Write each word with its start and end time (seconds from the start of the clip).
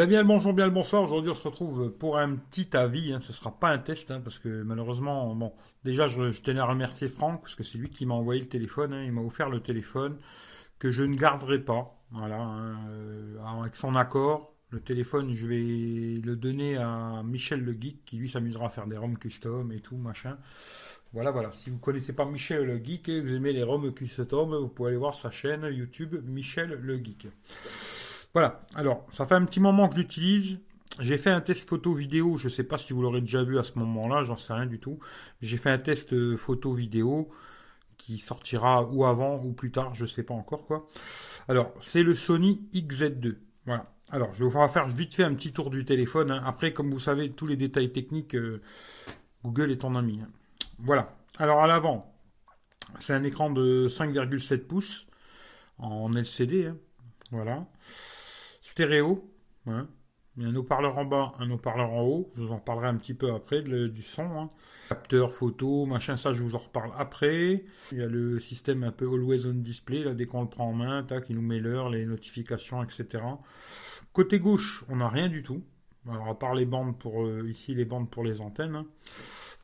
Eh 0.00 0.06
bien, 0.06 0.22
bonjour, 0.22 0.52
bien 0.52 0.66
le 0.66 0.70
bonsoir. 0.70 1.02
Aujourd'hui, 1.02 1.32
on 1.32 1.34
se 1.34 1.42
retrouve 1.42 1.90
pour 1.90 2.18
un 2.18 2.36
petit 2.36 2.76
avis. 2.76 3.12
Hein. 3.12 3.18
Ce 3.18 3.32
sera 3.32 3.50
pas 3.50 3.70
un 3.70 3.78
test, 3.78 4.12
hein, 4.12 4.20
parce 4.22 4.38
que 4.38 4.62
malheureusement, 4.62 5.34
bon, 5.34 5.52
déjà, 5.82 6.06
je, 6.06 6.40
tenais 6.40 6.60
à 6.60 6.66
remercier 6.66 7.08
Franck, 7.08 7.40
parce 7.40 7.56
que 7.56 7.64
c'est 7.64 7.78
lui 7.78 7.90
qui 7.90 8.06
m'a 8.06 8.14
envoyé 8.14 8.40
le 8.40 8.46
téléphone. 8.46 8.92
Hein. 8.92 9.02
Il 9.02 9.10
m'a 9.10 9.22
offert 9.22 9.50
le 9.50 9.58
téléphone 9.58 10.16
que 10.78 10.92
je 10.92 11.02
ne 11.02 11.16
garderai 11.16 11.58
pas. 11.58 12.00
Voilà, 12.12 12.60
euh, 12.90 13.38
avec 13.60 13.74
son 13.74 13.96
accord. 13.96 14.54
Le 14.70 14.78
téléphone, 14.78 15.34
je 15.34 15.48
vais 15.48 16.20
le 16.24 16.36
donner 16.36 16.76
à 16.76 17.24
Michel 17.24 17.64
le 17.64 17.72
Geek, 17.72 18.04
qui 18.04 18.18
lui 18.18 18.28
s'amusera 18.28 18.66
à 18.66 18.68
faire 18.68 18.86
des 18.86 18.96
ROM 18.96 19.18
custom 19.18 19.72
et 19.72 19.80
tout, 19.80 19.96
machin. 19.96 20.38
Voilà, 21.12 21.32
voilà. 21.32 21.50
Si 21.50 21.70
vous 21.70 21.78
connaissez 21.78 22.12
pas 22.12 22.24
Michel 22.24 22.66
le 22.66 22.76
Geek 22.76 23.08
et 23.08 23.20
que 23.20 23.26
vous 23.26 23.34
aimez 23.34 23.52
les 23.52 23.64
ROM 23.64 23.92
custom, 23.92 24.54
vous 24.54 24.68
pouvez 24.68 24.90
aller 24.90 24.96
voir 24.96 25.16
sa 25.16 25.32
chaîne 25.32 25.64
YouTube 25.64 26.14
Michel 26.24 26.78
le 26.80 26.98
Geek. 26.98 27.26
Voilà. 28.34 28.60
Alors, 28.74 29.06
ça 29.12 29.26
fait 29.26 29.34
un 29.34 29.44
petit 29.44 29.60
moment 29.60 29.88
que 29.88 29.96
j'utilise. 29.96 30.58
J'ai 31.00 31.18
fait 31.18 31.30
un 31.30 31.40
test 31.40 31.68
photo 31.68 31.94
vidéo. 31.94 32.36
Je 32.36 32.48
ne 32.48 32.52
sais 32.52 32.64
pas 32.64 32.78
si 32.78 32.92
vous 32.92 33.02
l'aurez 33.02 33.20
déjà 33.20 33.42
vu 33.42 33.58
à 33.58 33.62
ce 33.62 33.78
moment-là. 33.78 34.24
J'en 34.24 34.36
sais 34.36 34.52
rien 34.52 34.66
du 34.66 34.78
tout. 34.78 34.98
J'ai 35.40 35.56
fait 35.56 35.70
un 35.70 35.78
test 35.78 36.12
euh, 36.12 36.36
photo 36.36 36.72
vidéo 36.72 37.30
qui 37.96 38.18
sortira 38.18 38.84
ou 38.84 39.04
avant 39.04 39.42
ou 39.42 39.52
plus 39.52 39.70
tard. 39.70 39.94
Je 39.94 40.04
ne 40.04 40.08
sais 40.08 40.22
pas 40.22 40.34
encore 40.34 40.66
quoi. 40.66 40.88
Alors, 41.48 41.72
c'est 41.80 42.02
le 42.02 42.14
Sony 42.14 42.68
XZ2. 42.72 43.36
Voilà. 43.66 43.84
Alors, 44.10 44.32
je 44.32 44.44
vais 44.44 44.50
vous 44.50 44.68
faire 44.68 44.88
vite 44.88 45.14
fait 45.14 45.24
un 45.24 45.34
petit 45.34 45.52
tour 45.52 45.70
du 45.70 45.84
téléphone. 45.84 46.30
Hein. 46.30 46.42
Après, 46.46 46.72
comme 46.72 46.90
vous 46.90 47.00
savez, 47.00 47.30
tous 47.30 47.46
les 47.46 47.56
détails 47.56 47.92
techniques, 47.92 48.34
euh, 48.34 48.62
Google 49.44 49.70
est 49.70 49.78
ton 49.78 49.94
ami. 49.94 50.20
Hein. 50.22 50.28
Voilà. 50.78 51.14
Alors, 51.38 51.62
à 51.62 51.66
l'avant, 51.66 52.14
c'est 52.98 53.12
un 53.12 53.22
écran 53.22 53.50
de 53.50 53.88
5,7 53.88 54.58
pouces 54.58 55.06
en 55.78 56.10
LCD. 56.12 56.66
Hein. 56.66 56.76
Voilà 57.30 57.66
stéréo. 58.68 59.24
Il 59.66 60.42
y 60.42 60.46
a 60.46 60.48
un 60.50 60.54
haut-parleur 60.54 60.98
en 60.98 61.04
bas, 61.04 61.32
un 61.38 61.50
haut-parleur 61.50 61.90
en 61.90 62.02
haut. 62.02 62.30
Je 62.36 62.42
vous 62.42 62.52
en 62.52 62.58
parlerai 62.58 62.88
un 62.88 62.96
petit 62.96 63.14
peu 63.14 63.32
après 63.32 63.62
du 63.62 64.02
son. 64.02 64.22
Hein. 64.38 64.48
Capteur, 64.90 65.32
photo, 65.32 65.86
machin, 65.86 66.16
ça 66.16 66.32
je 66.32 66.42
vous 66.42 66.54
en 66.54 66.58
reparle 66.58 66.92
après. 66.96 67.64
Il 67.92 67.98
y 67.98 68.02
a 68.02 68.06
le 68.06 68.38
système 68.40 68.84
un 68.84 68.92
peu 68.92 69.06
always 69.06 69.46
on 69.46 69.54
display, 69.54 70.04
là 70.04 70.14
dès 70.14 70.26
qu'on 70.26 70.42
le 70.42 70.48
prend 70.48 70.68
en 70.68 70.74
main, 70.74 71.02
tac, 71.02 71.24
il 71.30 71.36
nous 71.36 71.42
met 71.42 71.58
l'heure, 71.58 71.88
les 71.88 72.04
notifications, 72.04 72.82
etc. 72.84 73.24
Côté 74.12 74.38
gauche, 74.38 74.84
on 74.88 74.96
n'a 74.96 75.08
rien 75.08 75.28
du 75.28 75.42
tout. 75.42 75.62
Alors 76.08 76.28
à 76.28 76.38
part 76.38 76.54
les 76.54 76.66
bandes 76.66 76.98
pour 76.98 77.24
euh, 77.24 77.48
ici 77.48 77.74
les 77.74 77.84
bandes 77.84 78.10
pour 78.10 78.22
les 78.22 78.40
antennes. 78.40 78.76
Hein. 78.76 78.86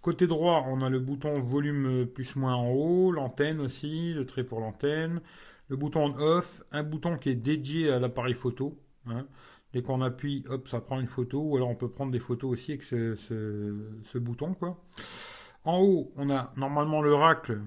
Côté 0.01 0.27
droit, 0.27 0.65
on 0.67 0.81
a 0.81 0.89
le 0.89 0.99
bouton 0.99 1.41
volume 1.41 2.07
plus 2.07 2.37
moins 2.37 2.55
en 2.55 2.71
haut, 2.71 3.13
l'antenne 3.13 3.61
aussi, 3.61 4.13
le 4.15 4.27
trait 4.27 4.45
pour 4.45 4.61
l'antenne, 4.61 5.21
le 5.69 5.77
bouton 5.77 6.15
on 6.15 6.19
off, 6.21 6.63
un 6.73 6.83
bouton 6.83 7.17
qui 7.17 7.31
est 7.31 7.35
dédié 7.35 7.91
à 7.91 7.99
l'appareil 7.99 8.35
photo. 8.35 8.79
Hein. 9.07 9.27
Dès 9.73 9.83
qu'on 9.83 10.01
appuie, 10.03 10.45
hop, 10.49 10.69
ça 10.69 10.81
prend 10.81 11.01
une 11.01 11.09
photo. 11.09 11.41
Ou 11.41 11.57
alors 11.57 11.69
on 11.69 11.75
peut 11.75 11.91
prendre 11.91 12.13
des 12.13 12.21
photos 12.21 12.53
aussi 12.53 12.73
avec 12.73 12.85
ce, 12.85 14.19
bouton, 14.19 14.55
quoi. 14.55 14.83
En 15.65 15.79
haut, 15.79 16.13
on 16.17 16.31
a 16.31 16.53
normalement 16.57 17.01
le 17.03 17.15
racle 17.15 17.61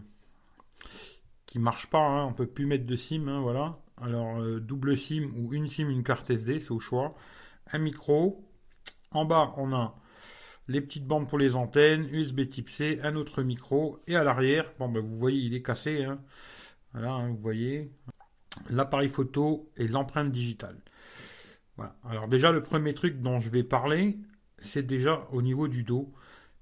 qui 1.45 1.59
marche 1.59 1.89
pas. 1.89 1.99
Hein. 1.99 2.25
On 2.25 2.33
peut 2.33 2.47
plus 2.47 2.65
mettre 2.65 2.85
de 2.85 2.95
SIM, 2.95 3.27
hein, 3.27 3.41
voilà. 3.41 3.77
Alors 4.01 4.39
euh, 4.39 4.59
double 4.59 4.95
SIM 4.95 5.31
ou 5.35 5.53
une 5.53 5.67
SIM, 5.67 5.89
une 5.89 6.03
carte 6.03 6.29
SD, 6.29 6.59
c'est 6.59 6.71
au 6.71 6.79
choix. 6.79 7.09
Un 7.71 7.79
micro. 7.79 8.43
En 9.11 9.25
bas, 9.25 9.53
on 9.57 9.73
a 9.73 9.95
les 10.67 10.81
petites 10.81 11.05
bandes 11.05 11.27
pour 11.27 11.37
les 11.37 11.55
antennes, 11.55 12.07
USB 12.11 12.47
Type 12.49 12.69
C, 12.69 12.99
un 13.03 13.15
autre 13.15 13.41
micro. 13.43 13.99
Et 14.07 14.15
à 14.15 14.23
l'arrière, 14.23 14.71
bon, 14.79 14.89
ben, 14.89 15.01
vous 15.01 15.17
voyez, 15.17 15.39
il 15.39 15.53
est 15.53 15.63
cassé. 15.63 16.07
Voilà, 16.93 17.17
vous 17.27 17.37
voyez 17.37 17.91
l'appareil 18.69 19.09
photo 19.09 19.69
et 19.77 19.87
l'empreinte 19.87 20.31
digitale. 20.31 20.77
Alors 22.09 22.27
déjà, 22.27 22.51
le 22.51 22.63
premier 22.63 22.93
truc 22.93 23.21
dont 23.21 23.39
je 23.39 23.49
vais 23.49 23.63
parler, 23.63 24.17
c'est 24.59 24.85
déjà 24.85 25.27
au 25.31 25.41
niveau 25.41 25.67
du 25.67 25.83
dos. 25.83 26.11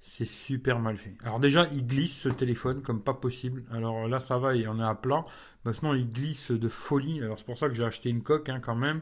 C'est 0.01 0.25
super 0.25 0.79
mal 0.79 0.97
fait. 0.97 1.15
Alors 1.23 1.39
déjà, 1.39 1.67
il 1.73 1.87
glisse 1.87 2.15
ce 2.21 2.29
téléphone 2.29 2.81
comme 2.83 3.01
pas 3.01 3.13
possible. 3.13 3.63
Alors 3.71 4.07
là, 4.07 4.19
ça 4.19 4.37
va, 4.37 4.55
il 4.55 4.67
en 4.69 4.79
est 4.79 4.83
à 4.83 4.93
plat. 4.93 5.23
Maintenant, 5.63 5.93
il 5.93 6.07
glisse 6.07 6.51
de 6.51 6.69
folie. 6.69 7.21
Alors 7.23 7.39
c'est 7.39 7.45
pour 7.45 7.57
ça 7.57 7.69
que 7.69 7.73
j'ai 7.73 7.85
acheté 7.85 8.09
une 8.09 8.21
coque 8.21 8.49
hein, 8.49 8.59
quand 8.59 8.75
même. 8.75 9.01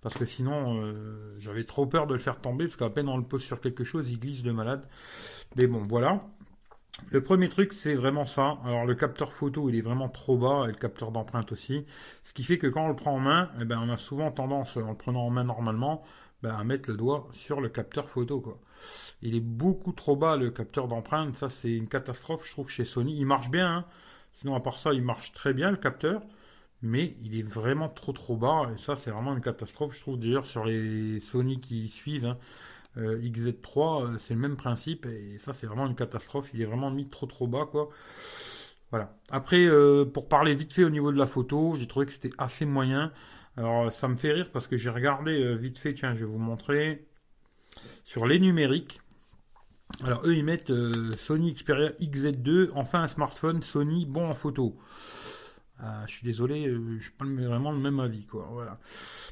Parce 0.00 0.14
que 0.16 0.24
sinon, 0.24 0.82
euh, 0.82 1.36
j'avais 1.38 1.64
trop 1.64 1.86
peur 1.86 2.06
de 2.06 2.14
le 2.14 2.20
faire 2.20 2.40
tomber. 2.40 2.64
Parce 2.64 2.76
qu'à 2.76 2.90
peine 2.90 3.08
on 3.08 3.16
le 3.16 3.24
pose 3.24 3.42
sur 3.42 3.60
quelque 3.60 3.84
chose, 3.84 4.10
il 4.10 4.18
glisse 4.18 4.42
de 4.42 4.50
malade. 4.50 4.88
Mais 5.56 5.66
bon, 5.66 5.86
voilà. 5.86 6.26
Le 7.10 7.22
premier 7.22 7.48
truc, 7.48 7.72
c'est 7.72 7.94
vraiment 7.94 8.26
ça. 8.26 8.58
Alors 8.64 8.84
le 8.86 8.94
capteur 8.94 9.32
photo, 9.32 9.68
il 9.68 9.76
est 9.76 9.80
vraiment 9.80 10.08
trop 10.08 10.36
bas, 10.36 10.64
et 10.64 10.68
le 10.68 10.78
capteur 10.78 11.12
d'empreinte 11.12 11.52
aussi. 11.52 11.86
Ce 12.22 12.32
qui 12.34 12.44
fait 12.44 12.58
que 12.58 12.66
quand 12.66 12.84
on 12.84 12.88
le 12.88 12.96
prend 12.96 13.14
en 13.14 13.18
main, 13.20 13.50
eh 13.60 13.64
ben, 13.64 13.80
on 13.82 13.88
a 13.90 13.96
souvent 13.96 14.30
tendance, 14.30 14.76
en 14.76 14.90
le 14.90 14.96
prenant 14.96 15.26
en 15.26 15.30
main 15.30 15.44
normalement, 15.44 16.04
ben, 16.42 16.54
à 16.54 16.64
mettre 16.64 16.90
le 16.90 16.96
doigt 16.96 17.28
sur 17.32 17.60
le 17.60 17.68
capteur 17.68 18.08
photo. 18.08 18.60
Il 19.22 19.34
est 19.34 19.40
beaucoup 19.40 19.92
trop 19.92 20.16
bas, 20.16 20.36
le 20.36 20.50
capteur 20.50 20.88
d'empreinte. 20.88 21.36
Ça, 21.36 21.48
c'est 21.48 21.72
une 21.72 21.88
catastrophe, 21.88 22.46
je 22.46 22.52
trouve, 22.52 22.68
chez 22.68 22.84
Sony. 22.84 23.18
Il 23.18 23.26
marche 23.26 23.50
bien, 23.50 23.68
hein. 23.78 23.84
sinon 24.34 24.54
à 24.54 24.60
part 24.60 24.78
ça, 24.78 24.92
il 24.92 25.02
marche 25.02 25.32
très 25.32 25.52
bien, 25.54 25.70
le 25.70 25.76
capteur. 25.76 26.22
Mais 26.82 27.14
il 27.22 27.38
est 27.38 27.42
vraiment 27.42 27.88
trop 27.88 28.12
trop 28.12 28.36
bas, 28.36 28.70
et 28.74 28.78
ça, 28.78 28.96
c'est 28.96 29.10
vraiment 29.10 29.34
une 29.34 29.42
catastrophe, 29.42 29.94
je 29.94 30.00
trouve, 30.00 30.18
d'ailleurs, 30.18 30.46
sur 30.46 30.64
les 30.64 31.20
Sony 31.20 31.60
qui 31.60 31.88
suivent. 31.88 32.26
Hein. 32.26 32.38
Euh, 32.96 33.20
XZ3, 33.20 34.04
euh, 34.04 34.18
c'est 34.18 34.34
le 34.34 34.40
même 34.40 34.56
principe 34.56 35.06
et 35.06 35.38
ça 35.38 35.52
c'est 35.52 35.66
vraiment 35.66 35.86
une 35.86 35.94
catastrophe. 35.94 36.50
Il 36.54 36.60
est 36.60 36.64
vraiment 36.64 36.90
mis 36.90 37.08
trop 37.08 37.26
trop 37.26 37.46
bas 37.46 37.66
quoi. 37.70 37.88
Voilà. 38.90 39.16
Après, 39.30 39.64
euh, 39.66 40.04
pour 40.04 40.28
parler 40.28 40.54
vite 40.54 40.72
fait 40.72 40.82
au 40.82 40.90
niveau 40.90 41.12
de 41.12 41.18
la 41.18 41.26
photo, 41.26 41.74
j'ai 41.76 41.86
trouvé 41.86 42.06
que 42.06 42.12
c'était 42.12 42.32
assez 42.38 42.64
moyen. 42.64 43.12
Alors 43.56 43.92
ça 43.92 44.08
me 44.08 44.16
fait 44.16 44.32
rire 44.32 44.50
parce 44.52 44.66
que 44.66 44.76
j'ai 44.76 44.90
regardé 44.90 45.54
vite 45.56 45.78
fait, 45.78 45.94
tiens, 45.94 46.14
je 46.14 46.20
vais 46.20 46.30
vous 46.30 46.38
montrer 46.38 47.06
sur 48.04 48.26
les 48.26 48.38
numériques. 48.40 49.00
Alors 50.04 50.26
eux 50.26 50.34
ils 50.34 50.44
mettent 50.44 50.72
Sony 51.16 51.52
Xperia 51.52 51.90
XZ2, 52.00 52.70
enfin 52.74 53.02
un 53.02 53.08
smartphone 53.08 53.62
Sony 53.62 54.06
bon 54.06 54.28
en 54.28 54.34
photo. 54.34 54.76
Ah, 55.82 56.04
je 56.06 56.12
suis 56.12 56.26
désolé, 56.26 56.66
euh, 56.68 56.98
je 56.98 57.04
suis 57.04 57.12
pas 57.12 57.24
vraiment 57.24 57.72
le 57.72 57.78
même 57.78 58.00
avis, 58.00 58.26
quoi. 58.26 58.46
Voilà. 58.52 58.78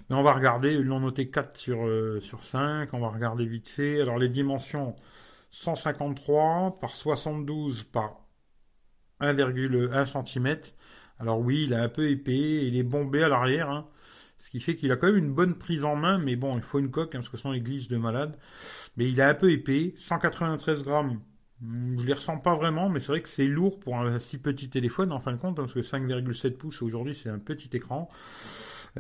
Mais 0.08 0.16
on 0.16 0.22
va 0.22 0.32
regarder, 0.32 0.72
ils 0.72 0.82
l'ont 0.82 1.00
noté 1.00 1.28
4 1.30 1.56
sur, 1.58 1.86
euh, 1.86 2.20
sur 2.20 2.42
5, 2.42 2.94
on 2.94 3.00
va 3.00 3.08
regarder 3.08 3.44
vite 3.46 3.68
fait. 3.68 4.00
Alors 4.00 4.18
les 4.18 4.30
dimensions 4.30 4.94
153 5.50 6.78
par 6.80 6.94
72 6.94 7.84
par 7.84 8.20
1,1 9.20 10.06
cm. 10.06 10.58
Alors 11.18 11.40
oui, 11.40 11.64
il 11.64 11.72
est 11.72 11.76
un 11.76 11.88
peu 11.88 12.08
épais, 12.10 12.66
il 12.66 12.76
est 12.76 12.82
bombé 12.82 13.22
à 13.22 13.28
l'arrière, 13.28 13.70
hein. 13.70 13.88
ce 14.38 14.50
qui 14.50 14.60
fait 14.60 14.76
qu'il 14.76 14.92
a 14.92 14.96
quand 14.96 15.08
même 15.08 15.16
une 15.16 15.34
bonne 15.34 15.58
prise 15.58 15.84
en 15.84 15.96
main, 15.96 16.18
mais 16.18 16.36
bon, 16.36 16.56
il 16.56 16.62
faut 16.62 16.78
une 16.78 16.90
coque, 16.90 17.14
hein, 17.14 17.18
parce 17.18 17.28
que 17.30 17.36
sinon 17.36 17.54
il 17.54 17.88
de 17.88 17.96
malade. 17.96 18.38
Mais 18.96 19.10
il 19.10 19.20
est 19.20 19.22
un 19.22 19.34
peu 19.34 19.50
épais, 19.50 19.94
193 19.98 20.82
grammes 20.82 21.20
je 21.62 22.06
les 22.06 22.12
ressens 22.12 22.38
pas 22.38 22.54
vraiment, 22.54 22.88
mais 22.88 23.00
c'est 23.00 23.08
vrai 23.08 23.22
que 23.22 23.28
c'est 23.28 23.46
lourd 23.46 23.80
pour 23.80 23.96
un 23.96 24.18
si 24.18 24.38
petit 24.38 24.70
téléphone 24.70 25.12
en 25.12 25.20
fin 25.20 25.32
de 25.32 25.38
compte, 25.38 25.58
hein, 25.58 25.62
parce 25.62 25.74
que 25.74 25.80
5,7 25.80 26.56
pouces 26.56 26.82
aujourd'hui 26.82 27.14
c'est 27.20 27.28
un 27.28 27.38
petit 27.38 27.70
écran. 27.76 28.08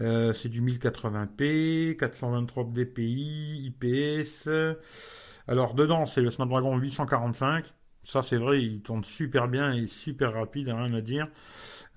Euh, 0.00 0.32
c'est 0.32 0.48
du 0.48 0.60
1080p, 0.62 1.96
423 1.96 2.64
dpi, 2.64 3.72
IPS. 3.82 4.48
Alors 5.46 5.74
dedans 5.74 6.04
c'est 6.06 6.20
le 6.20 6.30
Snapdragon 6.30 6.76
845. 6.76 7.64
Ça 8.04 8.22
c'est 8.22 8.36
vrai, 8.36 8.62
il 8.62 8.80
tourne 8.80 9.04
super 9.04 9.48
bien 9.48 9.72
et 9.72 9.86
super 9.86 10.32
rapide, 10.32 10.68
rien 10.68 10.92
à 10.94 11.00
dire. 11.00 11.28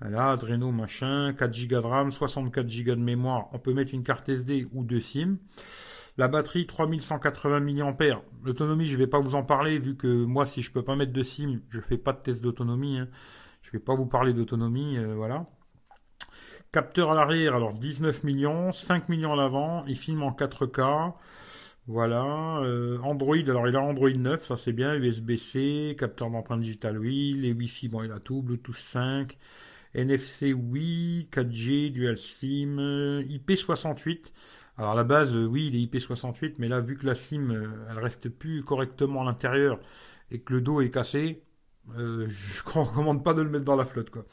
Là, 0.00 0.32
Adreno 0.32 0.72
machin, 0.72 1.32
4 1.32 1.68
Go 1.68 1.80
de 1.80 1.86
RAM, 1.86 2.12
64 2.12 2.66
Go 2.84 2.94
de 2.94 3.00
mémoire. 3.00 3.48
On 3.52 3.58
peut 3.58 3.72
mettre 3.72 3.94
une 3.94 4.02
carte 4.02 4.28
SD 4.28 4.66
ou 4.72 4.84
deux 4.84 5.00
SIM. 5.00 5.38
La 6.18 6.28
batterie 6.28 6.66
3180 6.66 7.60
mAh. 7.60 8.22
L'autonomie, 8.44 8.86
je 8.86 8.94
ne 8.94 8.98
vais 8.98 9.06
pas 9.06 9.20
vous 9.20 9.34
en 9.34 9.44
parler 9.44 9.78
vu 9.78 9.96
que 9.96 10.24
moi, 10.24 10.44
si 10.44 10.60
je 10.60 10.68
ne 10.68 10.74
peux 10.74 10.84
pas 10.84 10.94
mettre 10.94 11.12
de 11.12 11.22
SIM, 11.22 11.60
je 11.70 11.78
ne 11.78 11.82
fais 11.82 11.96
pas 11.96 12.12
de 12.12 12.18
test 12.18 12.42
d'autonomie. 12.42 12.98
Hein. 12.98 13.08
Je 13.62 13.68
ne 13.68 13.72
vais 13.72 13.78
pas 13.78 13.94
vous 13.94 14.06
parler 14.06 14.34
d'autonomie, 14.34 14.98
euh, 14.98 15.14
voilà. 15.14 15.46
Capteur 16.70 17.12
à 17.12 17.14
l'arrière, 17.14 17.54
alors 17.54 17.72
19 17.72 18.24
millions, 18.24 18.72
5 18.72 19.08
millions 19.08 19.32
à 19.32 19.36
l'avant, 19.36 19.84
il 19.86 19.96
filme 19.96 20.22
en 20.22 20.32
4K. 20.32 21.14
Voilà, 21.86 22.58
euh, 22.58 22.98
Android, 23.02 23.36
alors 23.36 23.66
il 23.68 23.76
a 23.76 23.80
Android 23.80 24.10
9, 24.10 24.44
ça 24.44 24.56
c'est 24.56 24.72
bien, 24.72 24.94
USB-C, 24.94 25.96
capteur 25.98 26.30
d'empreinte 26.30 26.60
digitale 26.60 26.96
oui, 26.98 27.34
les 27.36 27.52
Wi-Fi, 27.52 27.88
bon 27.88 28.04
il 28.04 28.12
a 28.12 28.20
tout, 28.20 28.40
Bluetooth 28.40 28.76
5, 28.76 29.36
NFC 29.94 30.52
oui, 30.52 31.28
4G, 31.32 31.90
Dual 31.90 32.18
SIM, 32.18 32.76
IP68. 33.28 34.32
Alors 34.78 34.92
à 34.92 34.94
la 34.94 35.04
base, 35.04 35.34
euh, 35.34 35.44
oui, 35.44 35.70
il 35.72 35.76
est 35.76 35.86
IP68, 35.86 36.54
mais 36.58 36.68
là, 36.68 36.80
vu 36.80 36.96
que 36.96 37.06
la 37.06 37.14
SIM, 37.14 37.50
euh, 37.50 37.68
elle 37.90 37.98
reste 37.98 38.28
plus 38.28 38.62
correctement 38.64 39.22
à 39.22 39.24
l'intérieur 39.24 39.78
et 40.30 40.40
que 40.40 40.54
le 40.54 40.60
dos 40.62 40.80
est 40.80 40.90
cassé, 40.90 41.42
euh, 41.98 42.26
je 42.28 42.62
ne 42.62 42.84
recommande 42.86 43.22
pas 43.22 43.34
de 43.34 43.42
le 43.42 43.50
mettre 43.50 43.64
dans 43.64 43.76
la 43.76 43.84
flotte, 43.84 44.10
quoi. 44.10 44.24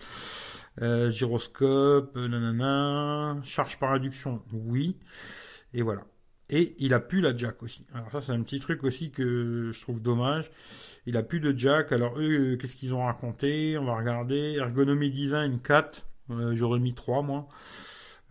gyroscope, 1.09 2.15
nanana, 2.15 3.37
charge 3.43 3.79
par 3.79 3.91
induction, 3.91 4.41
oui, 4.53 4.97
et 5.73 5.81
voilà. 5.81 6.03
Et 6.51 6.75
il 6.79 6.93
a 6.95 6.99
plus 6.99 7.21
la 7.21 7.35
jack 7.37 7.61
aussi. 7.61 7.85
Alors 7.93 8.09
ça, 8.11 8.21
c'est 8.21 8.31
un 8.31 8.41
petit 8.41 8.59
truc 8.59 8.83
aussi 8.83 9.11
que 9.11 9.71
je 9.71 9.81
trouve 9.81 10.01
dommage. 10.01 10.49
Il 11.05 11.15
a 11.15 11.21
plus 11.21 11.39
de 11.39 11.55
jack. 11.55 11.91
Alors 11.91 12.19
eux, 12.19 12.57
qu'est-ce 12.59 12.75
qu'ils 12.75 12.95
ont 12.95 13.05
raconté? 13.05 13.77
On 13.77 13.85
va 13.85 13.95
regarder. 13.95 14.55
Ergonomie 14.57 15.11
design 15.11 15.59
4. 15.59 16.07
J'aurais 16.53 16.79
mis 16.79 16.95
3, 16.95 17.21
moi. 17.21 17.47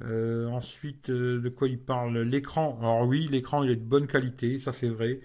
Ensuite, 0.03 1.11
de 1.11 1.49
quoi 1.49 1.69
il 1.69 1.79
parle? 1.79 2.19
L'écran. 2.19 2.79
Alors 2.81 3.07
oui, 3.07 3.29
l'écran 3.31 3.63
il 3.63 3.71
est 3.71 3.77
de 3.77 3.85
bonne 3.85 4.07
qualité, 4.07 4.59
ça 4.59 4.73
c'est 4.73 4.89
vrai. 4.89 5.21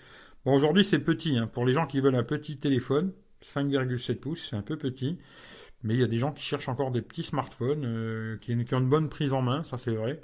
Bon, 0.45 0.53
aujourd'hui 0.53 0.83
c'est 0.83 0.99
petit, 0.99 1.37
hein. 1.37 1.47
pour 1.47 1.65
les 1.65 1.73
gens 1.73 1.87
qui 1.87 1.99
veulent 2.01 2.15
un 2.15 2.23
petit 2.23 2.57
téléphone, 2.57 3.13
5,7 3.43 4.15
pouces, 4.19 4.47
c'est 4.49 4.55
un 4.55 4.61
peu 4.61 4.77
petit. 4.77 5.19
Mais 5.83 5.95
il 5.95 5.99
y 5.99 6.03
a 6.03 6.07
des 6.07 6.17
gens 6.17 6.31
qui 6.31 6.43
cherchent 6.43 6.69
encore 6.69 6.91
des 6.91 7.01
petits 7.01 7.23
smartphones 7.23 8.39
qui, 8.41 8.53
ont 8.53 8.79
une 8.79 8.89
bonne 8.89 9.09
prise 9.09 9.33
en 9.33 9.41
main, 9.41 9.63
ça 9.63 9.77
c'est 9.77 9.95
vrai. 9.95 10.21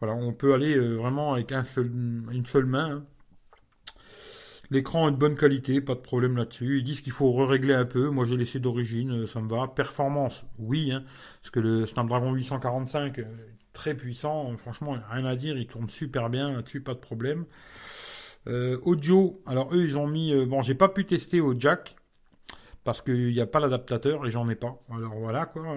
Voilà, 0.00 0.14
on 0.14 0.32
peut 0.32 0.54
aller 0.54 0.78
vraiment 0.78 1.34
avec 1.34 1.52
une 1.52 2.46
seule 2.46 2.66
main. 2.66 2.90
Hein. 2.90 3.04
L'écran 4.70 5.08
est 5.08 5.12
de 5.12 5.16
bonne 5.16 5.36
qualité, 5.36 5.80
pas 5.80 5.94
de 5.94 6.00
problème 6.00 6.36
là-dessus. 6.36 6.78
Ils 6.78 6.84
disent 6.84 7.00
qu'il 7.00 7.12
faut 7.12 7.32
régler 7.46 7.74
un 7.74 7.86
peu. 7.86 8.10
Moi, 8.10 8.26
j'ai 8.26 8.36
laissé 8.36 8.60
d'origine, 8.60 9.22
euh, 9.22 9.26
ça 9.26 9.40
me 9.40 9.48
va. 9.48 9.68
Performance, 9.68 10.44
oui, 10.58 10.92
hein, 10.92 11.04
parce 11.40 11.50
que 11.50 11.60
le 11.60 11.86
Snapdragon 11.86 12.32
845 12.32 13.18
est 13.18 13.26
très 13.72 13.94
puissant. 13.94 14.54
Franchement, 14.58 14.96
rien 15.10 15.24
à 15.24 15.36
dire, 15.36 15.56
il 15.56 15.66
tourne 15.66 15.88
super 15.88 16.28
bien 16.28 16.52
là-dessus, 16.52 16.80
pas 16.82 16.94
de 16.94 16.98
problème. 16.98 17.46
Euh, 18.46 18.78
audio, 18.82 19.42
alors 19.46 19.74
eux, 19.74 19.84
ils 19.84 19.96
ont 19.96 20.06
mis. 20.06 20.32
Euh, 20.32 20.46
bon, 20.46 20.62
j'ai 20.62 20.74
pas 20.74 20.88
pu 20.88 21.06
tester 21.06 21.40
au 21.40 21.58
jack 21.58 21.96
parce 22.84 23.02
qu'il 23.02 23.32
n'y 23.32 23.40
a 23.40 23.46
pas 23.46 23.60
l'adaptateur 23.60 24.26
et 24.26 24.30
j'en 24.30 24.48
ai 24.48 24.54
pas. 24.54 24.82
Alors 24.90 25.14
voilà 25.18 25.46
quoi. 25.46 25.76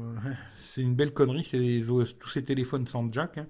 c'est 0.54 0.82
une 0.82 0.94
belle 0.94 1.14
connerie, 1.14 1.44
c'est 1.44 1.80
tous 2.18 2.28
ces 2.28 2.44
téléphones 2.44 2.86
sans 2.86 3.10
jack. 3.10 3.38
Hein. 3.38 3.46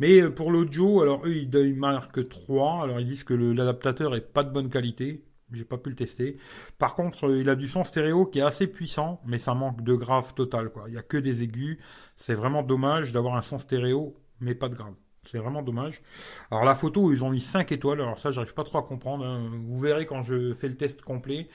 Mais 0.00 0.20
euh, 0.20 0.30
pour 0.30 0.50
l'audio, 0.50 1.02
alors 1.02 1.24
eux, 1.26 1.34
ils, 1.34 1.76
marquent 1.76 2.28
3. 2.28 2.84
Alors 2.84 2.98
ils 2.98 3.06
disent 3.06 3.22
que 3.22 3.34
l'adaptateur 3.34 4.16
est 4.16 4.32
pas 4.32 4.42
de 4.42 4.50
bonne 4.50 4.70
qualité. 4.70 5.24
J'ai 5.52 5.64
pas 5.64 5.78
pu 5.78 5.90
le 5.90 5.96
tester. 5.96 6.38
Par 6.78 6.94
contre, 6.94 7.28
euh, 7.28 7.40
il 7.40 7.48
a 7.50 7.54
du 7.54 7.68
son 7.68 7.84
stéréo 7.84 8.26
qui 8.26 8.38
est 8.38 8.42
assez 8.42 8.66
puissant, 8.66 9.20
mais 9.26 9.38
ça 9.38 9.54
manque 9.54 9.82
de 9.82 9.94
grave 9.94 10.34
total. 10.34 10.70
Il 10.86 10.92
n'y 10.92 10.98
a 10.98 11.02
que 11.02 11.18
des 11.18 11.42
aigus. 11.42 11.78
C'est 12.16 12.34
vraiment 12.34 12.62
dommage 12.62 13.12
d'avoir 13.12 13.36
un 13.36 13.42
son 13.42 13.58
stéréo, 13.58 14.16
mais 14.40 14.54
pas 14.54 14.68
de 14.68 14.74
grave. 14.74 14.94
C'est 15.30 15.38
vraiment 15.38 15.62
dommage. 15.62 16.02
Alors 16.50 16.64
la 16.64 16.74
photo, 16.74 17.12
ils 17.12 17.22
ont 17.22 17.30
mis 17.30 17.42
5 17.42 17.70
étoiles. 17.72 18.00
Alors 18.00 18.18
ça, 18.18 18.30
j'arrive 18.30 18.54
pas 18.54 18.64
trop 18.64 18.78
à 18.78 18.82
comprendre. 18.82 19.24
Hein. 19.24 19.50
Vous 19.52 19.78
verrez 19.78 20.06
quand 20.06 20.22
je 20.22 20.54
fais 20.54 20.68
le 20.68 20.76
test 20.76 21.02
complet. 21.02 21.48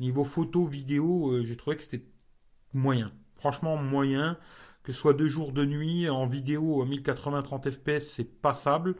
Niveau 0.00 0.24
photo, 0.24 0.66
vidéo, 0.66 1.30
euh, 1.30 1.44
j'ai 1.44 1.56
trouvé 1.56 1.76
que 1.76 1.82
c'était 1.82 2.04
moyen. 2.74 3.12
Franchement, 3.36 3.76
moyen 3.76 4.36
que 4.86 4.92
ce 4.92 4.98
soit 5.00 5.14
deux 5.14 5.26
jours 5.26 5.52
de 5.52 5.64
nuit 5.64 6.08
en 6.08 6.26
vidéo 6.26 6.80
à 6.80 6.86
1080 6.86 7.42
30 7.42 7.70
fps, 7.70 7.98
c'est 7.98 8.40
passable, 8.40 8.94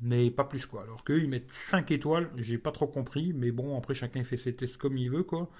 mais 0.00 0.30
pas 0.30 0.44
plus 0.44 0.64
quoi. 0.64 0.82
Alors 0.82 1.04
qu'eux 1.04 1.20
ils 1.20 1.28
mettent 1.28 1.52
5 1.52 1.90
étoiles, 1.90 2.30
j'ai 2.36 2.56
pas 2.56 2.72
trop 2.72 2.86
compris, 2.86 3.34
mais 3.34 3.50
bon 3.50 3.76
après 3.76 3.94
chacun 3.94 4.24
fait 4.24 4.38
ses 4.38 4.56
tests 4.56 4.78
comme 4.78 4.96
il 4.96 5.10
veut 5.10 5.22
quoi. 5.22 5.50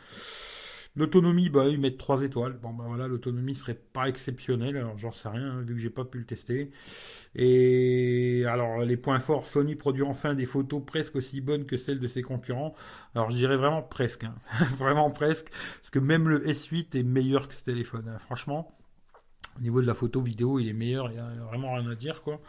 L'autonomie, 0.97 1.51
bah 1.51 1.69
ils 1.69 1.79
mettent 1.79 1.99
3 1.99 2.23
étoiles. 2.23 2.55
Bon 2.55 2.73
bah 2.73 2.85
voilà, 2.89 3.07
l'autonomie 3.07 3.55
serait 3.55 3.75
pas 3.75 4.09
exceptionnelle, 4.09 4.79
alors 4.79 4.97
j'en 4.97 5.13
sais 5.13 5.29
rien, 5.29 5.61
vu 5.61 5.75
que 5.75 5.81
j'ai 5.81 5.91
pas 5.91 6.07
pu 6.07 6.19
le 6.19 6.25
tester. 6.25 6.71
Et 7.35 8.45
alors 8.49 8.81
les 8.81 8.97
points 8.97 9.21
forts, 9.21 9.47
Sony 9.47 9.77
produit 9.77 10.03
enfin 10.05 10.33
des 10.35 10.47
photos 10.47 10.83
presque 10.87 11.17
aussi 11.17 11.43
bonnes 11.43 11.67
que 11.67 11.77
celles 11.77 12.01
de 12.01 12.09
ses 12.09 12.23
concurrents. 12.23 12.75
Alors 13.15 13.31
je 13.31 13.37
dirais 13.37 13.59
vraiment 13.59 13.83
presque, 13.83 14.25
hein. 14.25 14.35
vraiment 14.79 15.11
presque, 15.11 15.51
parce 15.51 15.91
que 15.91 15.99
même 15.99 16.31
le 16.31 16.41
S8 16.47 16.99
est 16.99 17.03
meilleur 17.03 17.47
que 17.47 17.55
ce 17.55 17.65
téléphone, 17.65 18.09
hein. 18.09 18.19
franchement. 18.19 18.75
Au 19.61 19.63
niveau 19.63 19.83
de 19.83 19.87
la 19.87 19.95
photo 19.95 20.23
vidéo, 20.23 20.59
il 20.59 20.69
est 20.69 20.73
meilleur, 20.73 21.11
il 21.11 21.15
n'y 21.15 21.21
a 21.21 21.45
vraiment 21.49 21.75
rien 21.75 21.89
à 21.91 21.95
dire 21.95 22.23
quoi. 22.23 22.41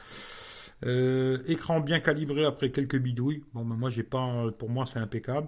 Euh, 0.84 1.38
écran 1.46 1.80
bien 1.80 2.00
calibré 2.00 2.44
après 2.44 2.72
quelques 2.72 2.98
bidouilles. 2.98 3.44
Bon, 3.54 3.63
ben 3.63 3.75
moi 3.75 3.90
j'ai 3.90 4.02
pas, 4.02 4.50
pour 4.58 4.69
moi 4.69 4.86
c'est 4.92 4.98
impeccable. 4.98 5.48